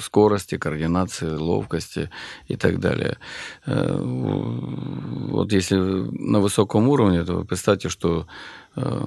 скорости, 0.00 0.56
координации, 0.56 1.28
ловкости 1.28 2.10
и 2.46 2.56
так 2.56 2.80
далее. 2.80 3.18
Вот 3.66 5.52
если 5.52 5.76
на 5.76 6.40
высоком 6.40 6.88
уровне, 6.88 7.24
то 7.24 7.44
представьте, 7.44 7.90
что 7.90 8.26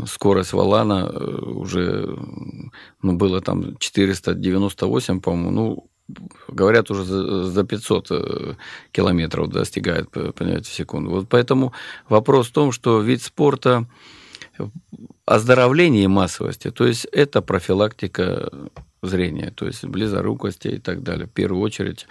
скорость 0.06 0.54
валана 0.54 1.10
уже 1.10 2.18
ну, 3.02 3.14
было 3.14 3.42
там 3.42 3.78
498, 3.78 5.22
по-моему, 5.22 5.52
ну, 5.52 5.91
говорят, 6.48 6.92
уже 6.92 7.04
за 7.04 7.64
500 7.64 8.08
э, 8.12 8.54
километров 8.92 9.50
достигает 9.50 10.10
понятие 10.10 10.64
в 10.64 10.68
секунду. 10.68 11.12
Вот 11.12 11.30
поэтому 11.30 11.74
вопрос 12.10 12.48
в 12.48 12.54
том, 12.54 12.72
что 12.72 13.02
вид 13.02 13.22
спорта 13.22 13.88
оздоровление 15.26 16.08
массовости, 16.08 16.72
то 16.72 16.86
есть 16.86 17.06
это 17.12 17.42
профилактика 17.42 18.52
зрения, 19.02 19.52
то 19.56 19.66
есть 19.66 19.86
близорукости 19.86 20.68
и 20.68 20.80
так 20.80 21.04
далее, 21.04 21.26
в 21.26 21.32
первую 21.32 21.62
очередь. 21.62 22.08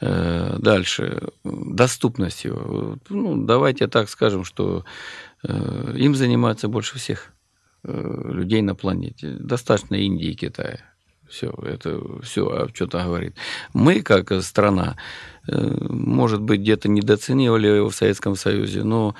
Э, 0.00 0.56
дальше, 0.58 1.28
доступность 1.44 2.44
его. 2.44 2.98
Ну, 3.08 3.44
давайте 3.44 3.86
так 3.86 4.08
скажем, 4.08 4.44
что 4.44 4.84
э, 5.42 5.94
им 5.96 6.14
занимаются 6.14 6.68
больше 6.68 6.98
всех 6.98 7.30
людей 7.86 8.62
на 8.62 8.74
планете. 8.74 9.36
Достаточно 9.38 9.94
Индии 9.94 10.30
и 10.30 10.34
Китая. 10.34 10.93
Все, 11.34 11.52
это 11.66 12.00
все 12.22 12.68
что-то 12.74 13.02
говорит. 13.02 13.34
Мы, 13.72 14.02
как 14.02 14.32
страна, 14.44 14.96
э, 15.48 15.56
может 15.88 16.40
быть, 16.40 16.60
где-то 16.60 16.88
недооценивали 16.88 17.66
его 17.66 17.88
в 17.88 17.94
Советском 17.96 18.36
Союзе, 18.36 18.84
но 18.84 19.16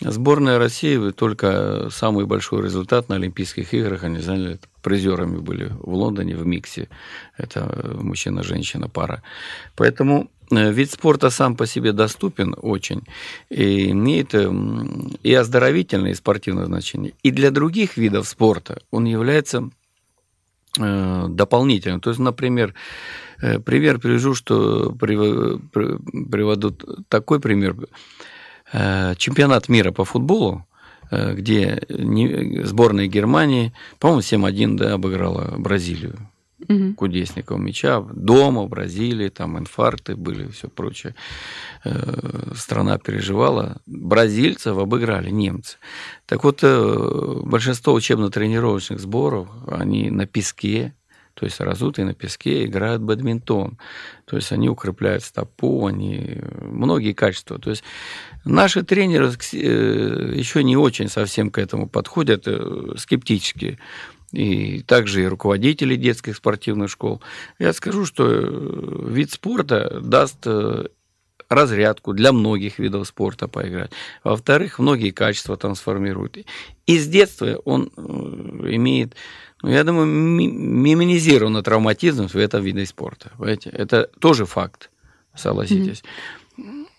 сборная 0.00 0.58
России 0.58 1.10
только 1.10 1.88
самый 1.90 2.24
большой 2.24 2.62
результат 2.62 3.10
на 3.10 3.16
Олимпийских 3.16 3.74
играх, 3.74 4.02
они 4.02 4.20
заняли 4.20 4.58
призерами 4.82 5.36
были 5.36 5.70
в 5.80 5.92
Лондоне 5.92 6.36
в 6.36 6.46
миксе. 6.46 6.88
Это 7.36 7.98
мужчина-женщина 8.00 8.88
пара. 8.88 9.22
Поэтому 9.76 10.30
э, 10.50 10.72
вид 10.72 10.90
спорта 10.90 11.28
сам 11.28 11.54
по 11.54 11.66
себе 11.66 11.92
доступен 11.92 12.54
очень 12.56 13.02
и 13.50 13.90
имеет 13.90 14.34
эм, 14.34 15.12
и 15.22 15.34
оздоровительное, 15.34 16.12
и 16.12 16.14
спортивное 16.14 16.64
значение. 16.64 17.12
И 17.22 17.30
для 17.30 17.50
других 17.50 17.98
видов 17.98 18.26
спорта 18.26 18.80
он 18.90 19.04
является 19.04 19.68
дополнительно. 20.78 22.00
То 22.00 22.10
есть, 22.10 22.20
например, 22.20 22.74
э, 23.40 23.58
пример 23.58 23.98
привяжу, 23.98 24.34
что 24.34 24.92
приведу 24.92 26.76
такой 27.08 27.40
пример. 27.40 27.76
Э, 28.72 29.14
чемпионат 29.16 29.68
мира 29.68 29.92
по 29.92 30.04
футболу, 30.04 30.66
где 31.10 31.82
сборная 32.64 33.06
Германии, 33.06 33.72
по-моему, 33.98 34.20
7-1 34.20 34.76
да, 34.76 34.92
обыграла 34.94 35.54
Бразилию 35.56 36.18
угу. 36.66 36.94
кудесников 36.94 37.58
мяча. 37.58 38.00
Дома, 38.00 38.62
в 38.62 38.68
Бразилии, 38.68 39.28
там 39.28 39.58
инфаркты 39.58 40.16
были, 40.16 40.48
все 40.48 40.68
прочее. 40.68 41.14
Э, 41.84 42.52
страна 42.54 42.98
переживала. 42.98 43.80
Бразильцев 43.86 44.76
обыграли 44.76 45.30
немцы. 45.30 45.78
Так 46.26 46.44
вот, 46.44 46.60
э, 46.62 47.40
большинство 47.44 47.92
учебно-тренировочных 47.94 49.00
сборов, 49.00 49.48
они 49.66 50.10
на 50.10 50.26
песке, 50.26 50.94
то 51.34 51.44
есть 51.44 51.60
разутые 51.60 52.04
на 52.04 52.14
песке, 52.14 52.64
играют 52.64 53.00
бадминтон. 53.00 53.78
То 54.24 54.36
есть 54.36 54.50
они 54.50 54.68
укрепляют 54.68 55.22
стопу, 55.22 55.86
они 55.86 56.40
многие 56.60 57.12
качества. 57.12 57.58
То 57.58 57.70
есть 57.70 57.84
наши 58.44 58.82
тренеры 58.82 59.30
э, 59.52 60.32
еще 60.34 60.64
не 60.64 60.76
очень 60.76 61.08
совсем 61.08 61.50
к 61.50 61.58
этому 61.58 61.88
подходят, 61.88 62.46
скептически 62.98 63.78
и 64.32 64.82
также 64.82 65.22
и 65.22 65.26
руководители 65.26 65.96
детских 65.96 66.36
спортивных 66.36 66.90
школ. 66.90 67.22
Я 67.58 67.72
скажу, 67.72 68.04
что 68.04 68.26
э, 68.28 69.08
вид 69.08 69.32
спорта 69.32 70.00
даст 70.00 70.38
э, 70.46 70.88
разрядку 71.48 72.12
для 72.12 72.32
многих 72.32 72.78
видов 72.78 73.06
спорта 73.06 73.48
поиграть. 73.48 73.90
Во-вторых, 74.24 74.78
многие 74.78 75.10
качества 75.10 75.56
трансформируют. 75.56 76.38
И 76.86 76.98
с 76.98 77.06
детства 77.06 77.60
он 77.64 77.90
э, 77.96 78.00
имеет, 78.74 79.14
ну, 79.62 79.70
я 79.70 79.82
думаю, 79.82 80.06
минимизированный 80.06 81.62
травматизм 81.62 82.28
в 82.28 82.36
этом 82.36 82.62
виде 82.62 82.84
спорта. 82.84 83.30
Понимаете? 83.38 83.70
Это 83.70 84.10
тоже 84.20 84.44
факт, 84.44 84.90
согласитесь. 85.34 86.02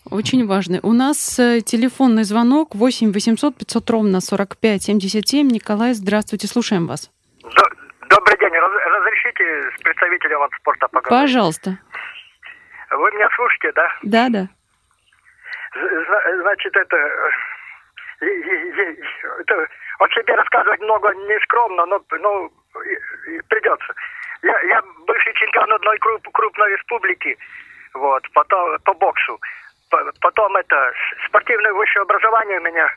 Очень 0.09 0.47
важный. 0.47 0.79
У 0.81 0.93
нас 0.93 1.35
телефонный 1.35 2.23
звонок 2.23 2.73
8 2.73 3.11
800 3.11 3.55
500 3.55 3.89
ровно 3.91 4.21
45 4.21 4.81
77. 4.81 5.47
Николай, 5.47 5.93
здравствуйте, 5.93 6.47
слушаем 6.47 6.87
вас. 6.87 7.11
Добрый 8.09 8.37
день. 8.39 8.53
Разрешите 8.53 9.71
с 9.71 9.81
представителем 9.81 10.41
от 10.41 10.51
спорта 10.53 10.87
поговорить? 10.87 11.21
Пожалуйста. 11.21 11.77
Вы 12.89 13.11
меня 13.11 13.29
слушаете, 13.35 13.71
да? 13.73 13.93
Да, 14.03 14.29
да. 14.29 14.47
Значит, 16.41 16.75
это... 16.75 16.97
это 18.19 19.67
о 19.99 20.07
себе 20.09 20.35
рассказывать 20.35 20.81
много 20.81 21.13
не 21.13 21.39
скромно, 21.41 21.85
но, 21.85 22.03
но 22.19 22.49
придется. 23.47 23.93
Я, 24.41 24.59
я 24.61 24.81
бывший 25.05 25.33
чемпион 25.33 25.71
одной 25.73 25.97
круп, 25.99 26.27
крупной 26.33 26.71
республики, 26.71 27.37
вот, 27.93 28.23
потом 28.33 28.79
по 28.85 28.93
боксу. 28.93 29.39
Потом 30.21 30.55
это 30.55 30.93
спортивное 31.27 31.73
высшее 31.73 32.03
образование 32.03 32.59
у 32.59 32.63
меня 32.63 32.89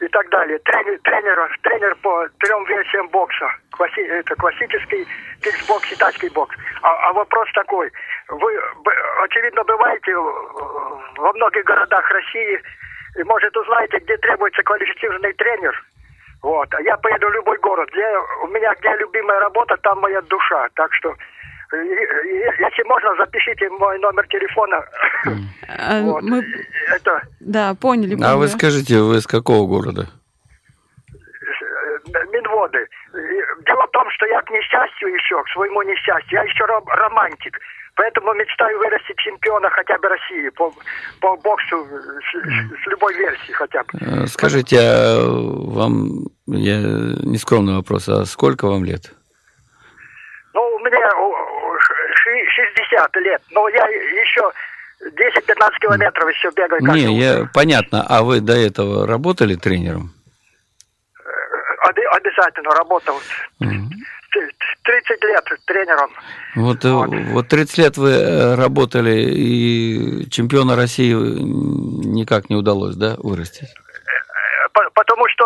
и 0.00 0.08
так 0.08 0.28
далее. 0.28 0.58
Тренер, 0.60 0.98
тренер, 1.02 1.58
тренер 1.62 1.94
по 2.02 2.28
трем 2.40 2.64
версиям 2.64 3.08
бокса. 3.08 3.50
Класси, 3.70 4.00
это 4.00 4.34
классический 4.36 5.06
кикбокс 5.42 5.92
и 5.92 5.96
тайский 5.96 6.28
бокс. 6.30 6.54
А, 6.82 7.08
а 7.08 7.12
вопрос 7.12 7.48
такой. 7.54 7.90
Вы, 8.28 8.60
очевидно, 9.24 9.64
бываете 9.64 10.14
во 10.14 11.32
многих 11.34 11.64
городах 11.64 12.10
России 12.10 12.60
и, 13.18 13.22
может, 13.24 13.56
узнаете, 13.56 13.98
где 13.98 14.16
требуется 14.18 14.62
квалифицированный 14.62 15.32
тренер. 15.34 15.84
Вот. 16.42 16.72
А 16.74 16.82
я 16.82 16.96
поеду 16.98 17.28
в 17.28 17.32
любой 17.32 17.58
город. 17.58 17.88
Где, 17.90 18.06
у 18.42 18.48
меня 18.48 18.74
где 18.74 18.94
любимая 18.96 19.40
работа, 19.40 19.76
там 19.78 20.00
моя 20.00 20.20
душа. 20.22 20.68
Так 20.74 20.92
что 20.94 21.14
если 21.72 22.82
можно, 22.88 23.16
запишите 23.16 23.68
мой 23.70 23.98
номер 23.98 24.26
телефона. 24.28 24.84
А, 25.68 26.00
вот. 26.02 26.22
Мы... 26.22 26.44
Это... 26.94 27.22
Да, 27.40 27.74
поняли. 27.74 28.14
поняли. 28.14 28.26
А 28.26 28.36
вы 28.36 28.48
скажите, 28.48 29.00
вы 29.00 29.18
из 29.18 29.26
какого 29.26 29.66
города? 29.66 30.08
Э, 31.12 32.24
Минводы. 32.32 32.86
Дело 33.66 33.86
в 33.86 33.90
том, 33.90 34.08
что 34.10 34.26
я 34.26 34.40
к 34.42 34.50
несчастью 34.50 35.08
еще, 35.08 35.42
к 35.42 35.48
своему 35.48 35.82
несчастью, 35.82 36.38
я 36.38 36.42
еще 36.42 36.64
романтик. 36.64 37.58
Поэтому 37.96 38.34
мечтаю 38.34 38.78
вырастить 38.78 39.16
чемпиона 39.16 39.70
хотя 39.70 39.96
бы 39.98 40.08
России 40.08 40.50
по, 40.50 40.70
по 41.20 41.36
боксу 41.36 41.86
с, 41.86 42.84
с 42.84 42.86
любой 42.88 43.14
версии 43.14 43.52
хотя 43.52 43.82
бы. 43.84 43.98
Э, 44.00 44.26
скажите, 44.26 44.78
а 44.78 45.18
вам, 45.26 46.26
я 46.46 46.76
нескромный 47.24 47.74
вопрос, 47.76 48.08
а 48.08 48.26
сколько 48.26 48.66
вам 48.66 48.84
лет? 48.84 49.14
Ну, 50.52 50.60
у 50.60 50.78
меня 50.80 51.10
60 52.54 53.16
лет, 53.16 53.42
но 53.50 53.68
я 53.68 53.86
еще 53.86 54.52
10-15 55.02 55.78
километров 55.80 56.28
еще 56.30 56.50
бегаю. 56.54 56.82
Не, 56.94 57.18
я, 57.18 57.48
понятно. 57.52 58.04
А 58.08 58.22
вы 58.22 58.40
до 58.40 58.54
этого 58.54 59.06
работали 59.06 59.54
тренером? 59.54 60.12
Э, 61.18 62.02
обязательно 62.12 62.70
работал. 62.70 63.20
Mm. 63.62 63.88
30 64.82 65.24
лет 65.24 65.44
тренером. 65.66 66.10
Вот, 66.54 66.84
э, 66.84 66.90
вот. 66.90 67.08
вот 67.08 67.48
30 67.48 67.78
лет 67.78 67.96
вы 67.96 68.10
э, 68.10 68.54
работали, 68.54 69.14
и 69.20 70.28
чемпиона 70.30 70.76
России 70.76 71.12
никак 71.12 72.50
не 72.50 72.56
удалось, 72.56 72.96
да, 72.96 73.16
вырастить? 73.18 73.74
Потому 74.72 75.26
что 75.28 75.44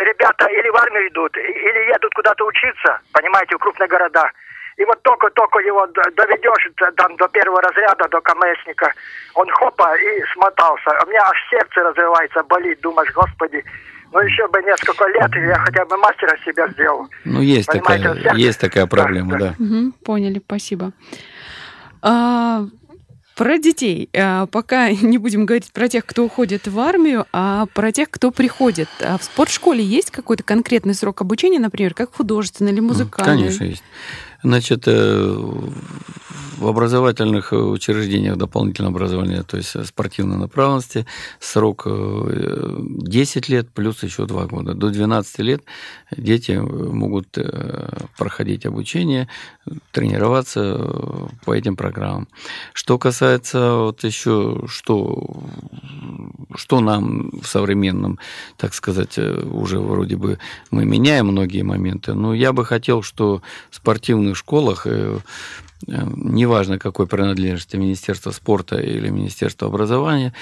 ребята 0.00 0.46
или 0.46 0.68
в 0.68 0.76
армию 0.76 1.08
идут, 1.08 1.36
или 1.36 1.88
едут 1.88 2.12
куда-то 2.14 2.44
учиться, 2.44 3.00
понимаете, 3.12 3.56
в 3.56 3.58
крупные 3.58 3.88
города. 3.88 4.30
И 4.76 4.84
вот 4.84 5.02
только-только 5.02 5.58
его 5.60 5.86
доведешь 5.86 6.70
там, 6.96 7.16
до 7.16 7.28
первого 7.28 7.62
разряда, 7.62 8.08
до 8.08 8.20
КМСника, 8.20 8.92
он 9.34 9.48
хопа 9.50 9.96
и 9.96 10.22
смотался. 10.34 10.90
У 11.04 11.08
меня 11.08 11.22
аж 11.22 11.38
сердце 11.50 11.80
разрывается, 11.80 12.42
болит. 12.44 12.80
Думаешь, 12.82 13.12
господи, 13.14 13.64
Ну, 14.12 14.20
еще 14.20 14.46
бы 14.48 14.62
несколько 14.62 15.06
лет, 15.08 15.34
и 15.34 15.40
я 15.40 15.58
хотя 15.58 15.84
бы 15.86 15.96
мастера 15.96 16.36
себя 16.44 16.68
сделал. 16.68 17.08
Ну, 17.24 17.40
есть 17.40 17.68
такая, 17.68 18.34
есть 18.34 18.60
такая 18.60 18.86
проблема, 18.86 19.38
да. 19.38 19.54
да. 19.58 19.64
Угу, 19.64 19.92
поняли, 20.04 20.40
спасибо. 20.44 20.92
А, 22.02 22.64
про 23.36 23.58
детей. 23.58 24.08
А, 24.16 24.46
пока 24.46 24.90
не 25.02 25.18
будем 25.18 25.44
говорить 25.46 25.72
про 25.72 25.88
тех, 25.88 26.06
кто 26.06 26.24
уходит 26.24 26.66
в 26.66 26.78
армию, 26.78 27.26
а 27.32 27.66
про 27.74 27.92
тех, 27.92 28.10
кто 28.10 28.30
приходит. 28.30 28.88
А 29.00 29.18
в 29.18 29.24
спортшколе 29.24 29.82
есть 29.82 30.10
какой-то 30.10 30.42
конкретный 30.42 30.94
срок 30.94 31.20
обучения, 31.20 31.58
например, 31.58 31.94
как 31.94 32.14
художественный 32.14 32.72
или 32.72 32.80
музыкальный? 32.80 33.42
Конечно, 33.42 33.64
есть. 33.64 33.84
Значит, 34.46 34.84
э, 34.86 35.36
в 36.58 36.66
образовательных 36.68 37.52
учреждениях 37.52 38.36
дополнительного 38.36 38.94
образования, 38.94 39.42
то 39.42 39.56
есть 39.56 39.86
спортивной 39.86 40.38
направленности, 40.38 41.04
срок 41.40 41.86
10 41.86 43.48
э, 43.48 43.52
лет 43.52 43.68
плюс 43.70 44.04
еще 44.04 44.24
2 44.24 44.46
года. 44.46 44.74
До 44.74 44.90
12 44.90 45.38
лет 45.40 45.62
дети 46.16 46.52
могут 46.52 47.36
э, 47.36 47.88
проходить 48.16 48.66
обучение, 48.66 49.28
тренироваться 49.90 51.28
по 51.44 51.52
этим 51.52 51.76
программам. 51.76 52.28
Что 52.72 52.98
касается 52.98 53.74
вот 53.74 54.04
еще, 54.04 54.62
что, 54.68 55.42
что 56.54 56.80
нам 56.80 57.30
в 57.42 57.46
современном, 57.46 58.18
так 58.56 58.74
сказать, 58.74 59.18
уже 59.18 59.80
вроде 59.80 60.16
бы 60.16 60.38
мы 60.70 60.84
меняем 60.84 61.26
многие 61.26 61.62
моменты, 61.62 62.14
но 62.14 62.32
я 62.32 62.52
бы 62.52 62.64
хотел, 62.64 63.02
что 63.02 63.42
спортивных 64.36 64.38
школах, 64.38 64.86
э, 64.86 65.18
э, 65.88 66.06
неважно 66.16 66.78
какой 66.78 67.06
принадлежности 67.06 67.76
Министерства 67.76 68.32
спорта 68.32 68.76
или 68.76 69.10
Министерства 69.10 69.68
образования, 69.68 70.32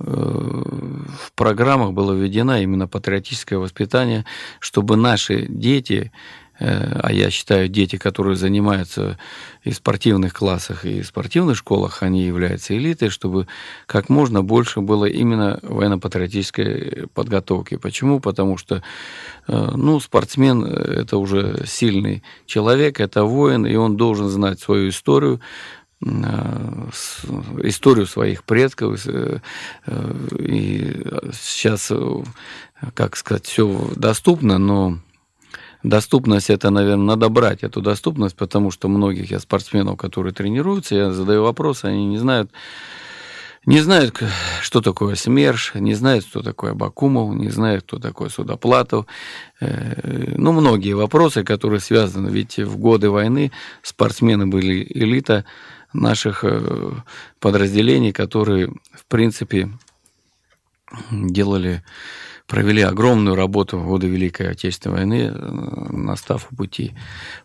э, 0.00 0.04
в 0.04 1.32
программах 1.34 1.92
было 1.92 2.12
введено 2.12 2.56
именно 2.56 2.86
патриотическое 2.88 3.58
воспитание, 3.58 4.24
чтобы 4.60 4.96
наши 4.96 5.46
дети 5.48 6.10
а 6.60 7.12
я 7.12 7.30
считаю, 7.30 7.68
дети, 7.68 7.96
которые 7.96 8.36
занимаются 8.36 9.16
и 9.62 9.70
в 9.70 9.76
спортивных 9.76 10.34
классах, 10.34 10.84
и 10.84 11.02
в 11.02 11.06
спортивных 11.06 11.56
школах, 11.56 12.02
они 12.02 12.24
являются 12.24 12.76
элитой, 12.76 13.10
чтобы 13.10 13.46
как 13.86 14.08
можно 14.08 14.42
больше 14.42 14.80
было 14.80 15.04
именно 15.04 15.60
военно-патриотической 15.62 17.06
подготовки. 17.14 17.76
Почему? 17.76 18.18
Потому 18.18 18.56
что 18.56 18.82
э, 19.46 19.70
ну, 19.76 20.00
спортсмен– 20.00 20.64
это 20.64 21.18
уже 21.18 21.64
сильный 21.66 22.22
человек, 22.46 22.98
это 22.98 23.24
воин, 23.24 23.64
и 23.66 23.76
он 23.76 23.96
должен 23.96 24.28
знать 24.28 24.58
свою 24.58 24.88
историю, 24.88 25.40
э, 26.04 26.88
историю 27.62 28.06
своих 28.06 28.42
предков. 28.42 29.06
И 30.38 31.06
сейчас, 31.32 31.92
как 32.94 33.16
сказать, 33.16 33.46
все 33.46 33.90
доступно, 33.94 34.58
но 34.58 34.98
доступность 35.82 36.50
это, 36.50 36.70
наверное, 36.70 37.04
надо 37.04 37.28
брать 37.28 37.62
эту 37.62 37.80
доступность, 37.80 38.36
потому 38.36 38.70
что 38.70 38.88
многих 38.88 39.30
я 39.30 39.38
спортсменов, 39.38 39.96
которые 39.96 40.32
тренируются, 40.32 40.94
я 40.94 41.12
задаю 41.12 41.42
вопросы, 41.42 41.86
они 41.86 42.06
не 42.06 42.18
знают, 42.18 42.50
не 43.66 43.80
знают, 43.80 44.18
что 44.62 44.80
такое 44.80 45.14
СМЕРШ, 45.14 45.74
не 45.74 45.94
знают, 45.94 46.24
что 46.24 46.42
такое 46.42 46.72
Бакумов, 46.72 47.34
не 47.34 47.50
знают, 47.50 47.84
кто 47.84 47.98
такой 47.98 48.30
Судоплатов. 48.30 49.06
Э, 49.60 50.34
ну, 50.36 50.52
многие 50.52 50.94
вопросы, 50.94 51.44
которые 51.44 51.80
связаны, 51.80 52.30
ведь 52.30 52.58
в 52.58 52.78
годы 52.78 53.10
войны 53.10 53.52
спортсмены 53.82 54.46
были 54.46 54.86
элита 54.88 55.44
наших 55.92 56.44
э, 56.44 56.92
подразделений, 57.40 58.12
которые, 58.12 58.68
в 58.92 59.04
принципе, 59.06 59.68
делали 61.10 61.82
провели 62.48 62.80
огромную 62.80 63.36
работу 63.36 63.78
в 63.78 63.86
годы 63.86 64.08
Великой 64.08 64.50
Отечественной 64.50 64.96
войны, 64.96 65.30
э, 65.32 65.92
настав 65.92 66.48
у 66.50 66.56
пути. 66.56 66.94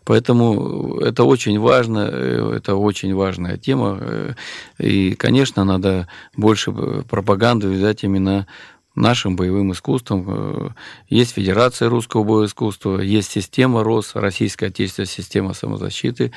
Поэтому 0.04 0.98
это 0.98 1.24
очень 1.24 1.60
важно, 1.60 2.08
э, 2.10 2.54
это 2.56 2.74
очень 2.74 3.14
важная 3.14 3.58
тема. 3.58 3.98
Э, 4.00 4.32
и, 4.78 5.14
конечно, 5.14 5.64
надо 5.64 6.08
больше 6.36 6.72
пропаганды 6.72 7.68
взять 7.68 8.02
именно 8.02 8.46
нашим 8.94 9.34
боевым 9.36 9.72
искусством. 9.72 10.24
Э, 10.28 10.70
есть 11.08 11.32
Федерация 11.32 11.88
русского 11.88 12.22
боевого 12.22 12.46
искусства, 12.46 13.00
есть 13.00 13.30
система 13.30 13.82
РОС, 13.82 14.12
Российская 14.14 14.66
отечественная 14.66 15.06
система 15.06 15.52
самозащиты, 15.52 16.32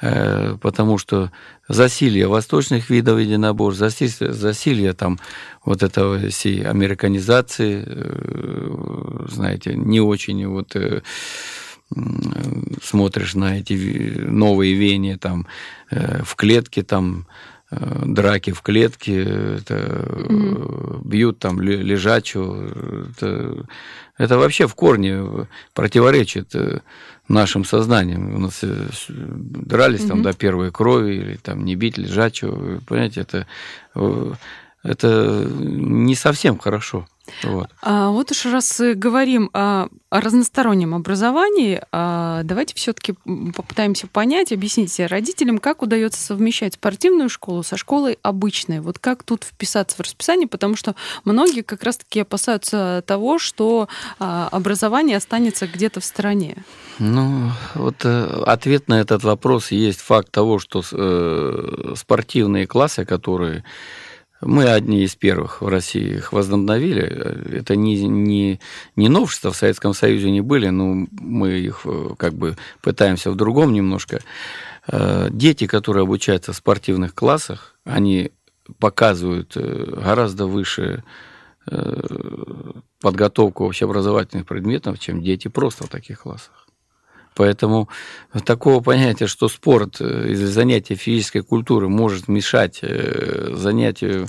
э, 0.00 0.56
потому 0.60 0.98
что 0.98 1.32
засилие 1.68 2.28
восточных 2.28 2.90
видов 2.90 3.18
единоборств, 3.18 3.80
засилие, 3.80 4.32
засилие 4.32 4.92
там 4.92 5.18
вот 5.64 5.82
этого 5.82 6.28
всей 6.28 6.62
американизации, 6.62 7.82
э, 7.84 9.26
знаете, 9.28 9.74
не 9.74 10.00
очень 10.00 10.46
вот 10.46 10.76
смотришь 12.82 13.34
на 13.34 13.60
эти 13.60 13.74
новые 14.18 14.74
веяния 14.74 15.16
там 15.18 15.46
в 15.88 16.34
клетке 16.34 16.82
там 16.82 17.28
драки 18.04 18.52
в 18.52 18.62
клетке, 18.62 19.22
это, 19.22 19.74
mm-hmm. 19.74 21.06
бьют 21.06 21.38
там 21.38 21.60
лежачую. 21.60 23.10
Это, 23.10 23.66
это 24.18 24.38
вообще 24.38 24.66
в 24.66 24.74
корне 24.74 25.22
противоречит 25.74 26.54
э, 26.54 26.80
нашим 27.28 27.64
сознанием. 27.64 28.34
У 28.34 28.38
нас 28.38 28.64
дрались 29.08 30.00
mm-hmm. 30.00 30.08
там 30.08 30.22
до 30.22 30.32
первой 30.32 30.70
крови, 30.70 31.14
или 31.14 31.36
там 31.36 31.64
не 31.64 31.76
бить 31.76 31.98
лежачую. 31.98 32.80
Понимаете, 32.86 33.20
это, 33.20 33.46
это 34.82 35.48
не 35.58 36.14
совсем 36.14 36.58
хорошо. 36.58 37.06
Вот. 37.42 37.68
А 37.82 38.10
вот 38.10 38.30
уж 38.30 38.46
раз 38.46 38.80
говорим 38.80 39.50
о, 39.52 39.88
о 40.10 40.20
разностороннем 40.20 40.94
образовании, 40.94 41.82
а 41.92 42.42
давайте 42.44 42.74
все-таки 42.74 43.14
попытаемся 43.54 44.06
понять, 44.06 44.52
объясните 44.52 45.06
родителям, 45.06 45.58
как 45.58 45.82
удается 45.82 46.20
совмещать 46.20 46.74
спортивную 46.74 47.28
школу 47.28 47.62
со 47.62 47.76
школой 47.76 48.18
обычной. 48.22 48.80
Вот 48.80 48.98
как 48.98 49.22
тут 49.22 49.44
вписаться 49.44 49.96
в 49.96 50.00
расписание, 50.00 50.48
потому 50.48 50.76
что 50.76 50.94
многие 51.24 51.62
как 51.62 51.82
раз-таки 51.82 52.20
опасаются 52.20 53.02
того, 53.06 53.38
что 53.38 53.88
а, 54.18 54.48
образование 54.52 55.16
останется 55.16 55.66
где-то 55.66 56.00
в 56.00 56.04
стороне. 56.04 56.64
Ну, 56.98 57.50
вот 57.74 58.04
э, 58.04 58.42
ответ 58.46 58.88
на 58.88 59.00
этот 59.00 59.22
вопрос 59.22 59.70
есть 59.70 60.00
факт 60.00 60.30
того, 60.30 60.58
что 60.58 60.82
э, 60.90 61.94
спортивные 61.96 62.66
классы, 62.66 63.04
которые 63.04 63.64
мы 64.40 64.68
одни 64.68 65.02
из 65.02 65.16
первых 65.16 65.62
в 65.62 65.68
России 65.68 66.16
их 66.16 66.32
возобновили. 66.32 67.02
Это 67.56 67.74
не, 67.74 68.02
не, 68.06 68.60
не 68.94 69.08
новшества 69.08 69.52
в 69.52 69.56
Советском 69.56 69.94
Союзе 69.94 70.30
не 70.30 70.42
были, 70.42 70.68
но 70.68 71.06
мы 71.10 71.52
их 71.52 71.82
э, 71.84 72.10
как 72.18 72.34
бы 72.34 72.56
пытаемся 72.82 73.30
в 73.30 73.36
другом 73.36 73.72
немножко. 73.72 74.20
Э, 74.88 75.28
дети, 75.30 75.66
которые 75.66 76.02
обучаются 76.02 76.52
в 76.52 76.56
спортивных 76.56 77.14
классах, 77.14 77.76
они 77.84 78.30
показывают 78.78 79.52
э, 79.56 80.00
гораздо 80.02 80.46
выше 80.46 81.02
подготовку 83.00 83.64
общеобразовательных 83.64 84.46
предметов, 84.46 85.00
чем 85.00 85.20
дети 85.20 85.48
просто 85.48 85.82
в 85.82 85.88
таких 85.88 86.20
классах. 86.20 86.65
Поэтому 87.36 87.88
такого 88.46 88.80
понятия, 88.80 89.26
что 89.26 89.48
спорт 89.48 90.00
э, 90.00 90.30
из 90.30 90.40
занятия 90.40 90.94
физической 90.94 91.42
культуры 91.42 91.86
может 91.86 92.28
мешать 92.28 92.78
э, 92.80 93.50
занятию 93.52 94.26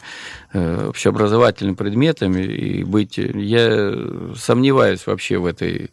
э, 0.51 0.87
общеобразовательными 0.89 1.75
предметами 1.75 2.41
и 2.43 2.83
быть... 2.83 3.17
Я 3.17 3.93
сомневаюсь 4.35 5.07
вообще 5.07 5.37
в 5.37 5.45
этой 5.45 5.89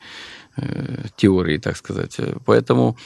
теории, 1.17 1.59
так 1.59 1.77
сказать. 1.77 2.17
Поэтому 2.45 2.97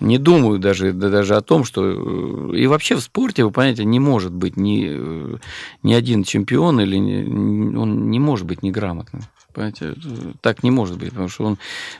не 0.00 0.18
думаю 0.18 0.58
даже, 0.58 0.92
даже 0.92 1.34
о 1.34 1.40
том, 1.40 1.64
что... 1.64 2.52
И 2.54 2.66
вообще 2.66 2.96
в 2.96 3.00
спорте, 3.00 3.44
вы 3.44 3.50
понимаете, 3.50 3.84
не 3.84 3.98
может 3.98 4.32
быть 4.32 4.58
ни, 4.58 5.38
ни 5.82 5.94
один 5.94 6.24
чемпион, 6.24 6.80
или 6.80 6.96
не, 6.96 7.74
он 7.76 8.10
не 8.10 8.18
может 8.18 8.46
быть 8.46 8.62
неграмотным. 8.62 9.22
Понимаете, 9.52 9.94
так 10.40 10.62
не 10.62 10.70
может 10.70 10.98
быть, 10.98 11.10
потому 11.10 11.28
что 11.28 11.44
он 11.44 11.58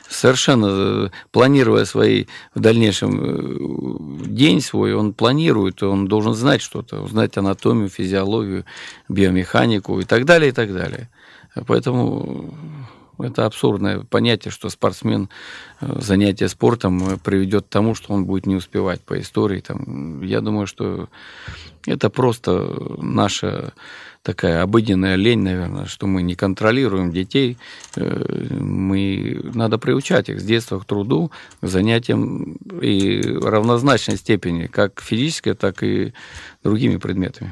совершенно, 0.09 0.67
э, 0.69 1.09
планируя 1.31 1.85
свои 1.85 2.25
в 2.55 2.59
дальнейшем 2.59 3.19
э, 3.21 4.27
день 4.27 4.61
свой, 4.61 4.93
он 4.93 5.13
планирует, 5.13 5.83
он 5.83 6.07
должен 6.07 6.33
знать 6.33 6.61
что-то, 6.61 7.05
знать 7.07 7.37
анатомию, 7.37 7.89
физиологию, 7.89 8.65
биомеханику 9.09 9.99
и 9.99 10.05
так 10.05 10.25
далее, 10.25 10.49
и 10.49 10.53
так 10.53 10.73
далее. 10.73 11.09
Поэтому 11.67 12.53
это 13.19 13.45
абсурдное 13.45 13.99
понятие, 14.01 14.51
что 14.51 14.69
спортсмен 14.69 15.29
э, 15.79 15.99
занятие 15.99 16.47
спортом 16.47 17.19
приведет 17.19 17.65
к 17.65 17.69
тому, 17.69 17.95
что 17.95 18.13
он 18.13 18.25
будет 18.25 18.45
не 18.45 18.55
успевать 18.55 19.01
по 19.01 19.19
истории. 19.19 19.59
Там, 19.59 20.21
я 20.21 20.41
думаю, 20.41 20.67
что 20.67 21.09
это 21.85 22.09
просто 22.09 22.95
наша 22.97 23.73
такая 24.23 24.61
обыденная 24.61 25.15
лень, 25.15 25.39
наверное, 25.39 25.85
что 25.85 26.07
мы 26.07 26.21
не 26.21 26.35
контролируем 26.35 27.11
детей. 27.11 27.57
Э, 27.95 28.47
мы, 28.59 29.41
надо 29.53 29.77
приучать 29.77 30.29
их 30.29 30.39
с 30.39 30.43
детства 30.43 30.79
к 30.79 30.85
труду, 30.85 31.31
к 31.61 31.67
занятиям 31.67 32.57
и 32.81 33.21
равнозначной 33.21 34.17
степени, 34.17 34.67
как 34.67 35.01
физической, 35.01 35.53
так 35.53 35.83
и 35.83 36.13
другими 36.63 36.97
предметами. 36.97 37.51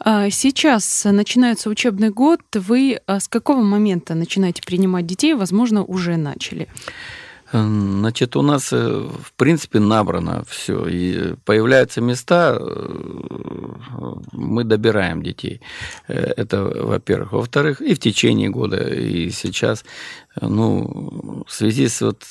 А 0.00 0.30
сейчас 0.30 1.04
начинается 1.04 1.68
учебный 1.68 2.10
год. 2.10 2.40
Вы 2.54 3.00
а, 3.06 3.20
с 3.20 3.28
какого 3.28 3.62
момента 3.62 4.14
начинаете 4.14 4.62
принимать 4.62 5.06
детей? 5.06 5.34
Возможно, 5.34 5.84
уже 5.84 6.16
начали. 6.16 6.68
Значит, 7.52 8.36
у 8.36 8.42
нас, 8.42 8.72
э, 8.72 8.76
в 8.76 9.32
принципе, 9.36 9.78
набрано 9.78 10.44
все. 10.48 10.86
И 10.88 11.34
появляются 11.44 12.00
места, 12.00 12.56
э, 12.58 14.14
мы 14.32 14.64
добираем 14.64 15.22
детей. 15.22 15.60
Э, 16.08 16.32
это, 16.36 16.64
во-первых. 16.64 17.32
Во-вторых, 17.32 17.80
и 17.80 17.94
в 17.94 18.00
течение 18.00 18.50
года, 18.50 18.76
и 18.76 19.30
сейчас, 19.30 19.84
ну, 20.40 21.44
в 21.46 21.52
связи 21.52 21.88
с 21.88 22.00
вот... 22.00 22.24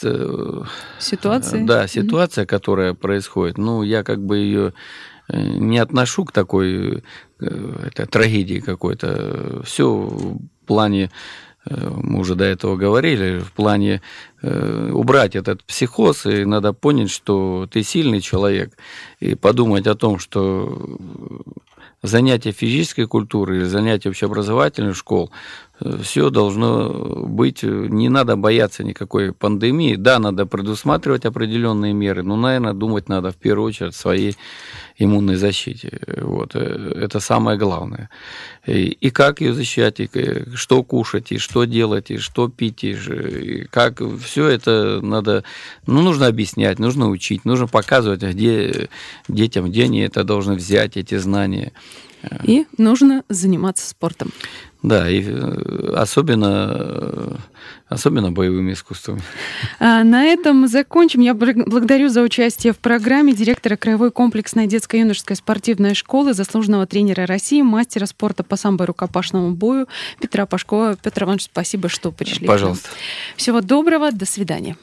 Ситуацией? 0.99 1.65
Да, 1.65 1.87
ситуация, 1.87 2.45
которая 2.45 2.93
происходит, 2.93 3.57
ну, 3.57 3.83
я 3.83 4.03
как 4.03 4.19
бы 4.19 4.37
ее 4.37 4.73
не 5.29 5.79
отношу 5.79 6.25
к 6.25 6.31
такой 6.31 7.03
это, 7.39 8.05
трагедии 8.05 8.59
какой-то. 8.59 9.63
Все 9.63 9.89
в 9.91 10.39
плане 10.67 11.09
мы 11.69 12.19
уже 12.19 12.35
до 12.35 12.45
этого 12.45 12.75
говорили, 12.75 13.39
в 13.39 13.51
плане 13.51 14.01
э, 14.41 14.91
убрать 14.93 15.35
этот 15.35 15.63
психоз, 15.63 16.25
и 16.25 16.45
надо 16.45 16.73
понять, 16.73 17.09
что 17.09 17.67
ты 17.71 17.83
сильный 17.83 18.21
человек, 18.21 18.77
и 19.19 19.35
подумать 19.35 19.87
о 19.87 19.95
том, 19.95 20.19
что 20.19 20.97
занятия 22.03 22.51
физической 22.51 23.07
культуры 23.07 23.57
или 23.57 23.63
занятия 23.63 24.09
общеобразовательных 24.09 24.95
школ, 24.95 25.31
э, 25.31 25.33
все 25.79 26.29
должно 26.29 27.25
быть, 27.27 27.63
не 27.63 28.09
надо 28.09 28.37
бояться 28.37 28.83
никакой 28.83 29.33
пандемии. 29.33 29.95
Да, 29.95 30.19
надо 30.19 30.45
предусматривать 30.45 31.25
определенные 31.25 31.93
меры, 31.93 32.23
но, 32.23 32.35
наверное, 32.35 32.73
думать 32.73 33.09
надо 33.09 33.31
в 33.31 33.35
первую 33.35 33.67
очередь 33.67 33.89
о 33.89 33.97
своей 33.97 34.37
иммунной 34.97 35.35
защите. 35.35 35.99
Вот. 36.21 36.55
Э, 36.55 36.93
это 36.95 37.19
самое 37.19 37.57
главное. 37.57 38.09
И, 38.65 38.87
и 38.87 39.09
как 39.09 39.41
ее 39.41 39.53
защищать, 39.53 39.99
и 39.99 40.09
что 40.55 40.83
кушать, 40.83 41.31
и 41.31 41.37
что 41.37 41.65
делать, 41.65 42.09
и 42.09 42.17
что 42.17 42.47
пить, 42.47 42.83
и 42.83 43.67
как 43.69 44.01
все 44.23 44.47
это 44.47 45.01
надо, 45.01 45.43
ну, 45.87 46.01
нужно 46.01 46.27
объяснять, 46.27 46.79
нужно 46.79 47.09
учить, 47.09 47.43
нужно 47.43 47.67
показывать, 47.67 48.23
где 48.23 48.89
детям, 49.27 49.65
где 49.65 49.83
они 49.83 49.99
это 49.99 50.23
должны 50.23 50.55
взять, 50.55 50.95
эти 50.95 51.17
знания. 51.17 51.73
И 52.43 52.65
нужно 52.77 53.23
заниматься 53.29 53.87
спортом. 53.87 54.31
Да, 54.85 55.09
и 55.09 55.23
э, 55.25 55.93
особенно, 55.95 57.39
особенно 57.89 58.31
боевыми 58.31 58.73
искусствами. 58.73 59.21
А, 59.79 60.03
на 60.03 60.25
этом 60.25 60.67
закончим. 60.67 61.21
Я 61.21 61.33
благодарю 61.33 62.09
за 62.09 62.21
участие 62.21 62.71
в 62.71 62.77
программе 62.77 63.33
директора 63.33 63.77
Краевой 63.77 64.11
комплексной 64.11 64.67
детско-юношеской 64.67 65.37
спортивной 65.37 65.95
школы, 65.95 66.35
заслуженного 66.35 66.85
тренера 66.85 67.25
России, 67.25 67.63
мастера 67.63 68.05
спорта 68.05 68.43
по 68.43 68.57
самбо 68.57 68.85
рукопашному 68.85 69.51
бою 69.55 69.87
Петра 70.21 70.45
Пашкова. 70.45 70.97
Петр 71.01 71.23
Иванович, 71.23 71.45
спасибо, 71.45 71.89
что 71.89 72.11
пришли. 72.11 72.45
Пожалуйста. 72.45 72.89
Всего 73.35 73.61
доброго, 73.61 74.11
до 74.11 74.27
свидания. 74.27 74.77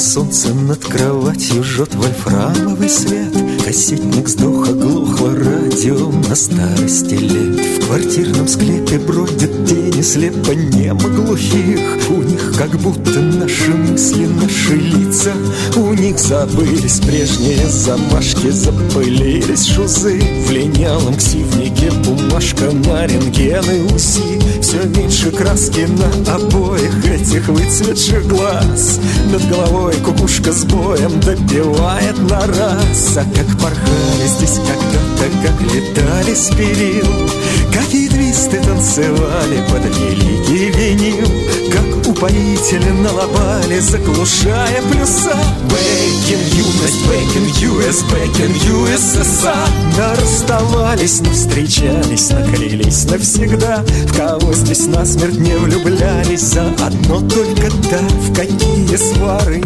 Солнце 0.00 0.54
над 0.54 0.82
кроватью 0.82 1.62
жжет 1.62 1.94
вольфрамовый 1.94 2.88
свет. 2.88 3.34
Кассетник 3.64 4.28
сдох, 4.28 4.68
оглохло 4.68 5.34
радио 5.34 6.10
на 6.28 6.34
старости 6.34 7.14
лет. 7.14 7.60
В 7.60 7.86
квартирном 7.86 8.48
склепе 8.48 8.98
бродят 8.98 9.66
тени 9.66 10.00
слепо 10.00 10.52
немо 10.52 11.08
глухих. 11.08 11.80
У 12.08 12.22
них 12.22 12.54
как 12.56 12.70
будто 12.80 13.20
наши 13.20 13.72
мысли, 13.72 14.26
наши 14.26 14.76
лица. 14.76 15.32
У 15.76 15.92
них 15.92 16.18
забылись 16.18 17.00
прежние 17.00 17.68
замашки, 17.68 18.50
запылились 18.50 19.66
шузы. 19.66 20.18
В 20.46 20.50
линялом 20.50 21.14
ксивнике 21.14 21.90
бумажка 22.04 22.70
на 22.86 23.06
рентгены 23.06 23.84
УСИ 23.94 24.40
Все 24.62 24.82
меньше 24.84 25.30
краски 25.30 25.86
на 25.86 26.34
обоих 26.34 27.04
этих 27.04 27.48
выцветших 27.48 28.26
глаз. 28.26 28.98
Над 29.30 29.48
головой 29.48 29.89
кукушка 29.96 30.52
с 30.52 30.64
боем 30.64 31.20
добивает 31.20 32.18
на 32.18 32.40
раз. 32.46 33.16
А 33.16 33.24
как 33.34 33.46
порхали 33.58 34.26
здесь 34.26 34.58
когда-то, 34.58 35.30
как 35.42 35.60
летали 35.72 36.34
с 36.34 36.50
перил 36.50 37.30
Как 37.72 37.88
ядвисты 37.92 38.60
танцевали 38.60 39.62
под 39.70 39.84
великий 39.96 40.70
винил 40.70 41.26
Как 41.70 42.06
упоительно 42.06 43.12
лобали, 43.12 43.78
заглушая 43.78 44.82
плюса. 44.82 45.36
Бэкин 45.64 46.40
юность, 46.56 47.06
бэкин 47.06 47.46
US, 47.68 48.04
бэкин 48.10 48.52
USSR 48.52 49.68
Да 49.96 50.14
расставались, 50.16 51.20
но 51.20 51.30
встречались, 51.30 52.30
наклялись 52.30 53.04
навсегда. 53.04 53.84
В 54.06 54.16
кого 54.16 54.52
здесь 54.52 54.86
насмерть 54.86 55.38
не 55.38 55.56
влюблялись 55.56 56.40
За 56.40 56.62
одно 56.84 57.20
только 57.20 57.70
да, 57.90 57.98
в 57.98 58.34
какие 58.34 58.96
свары. 58.96 59.62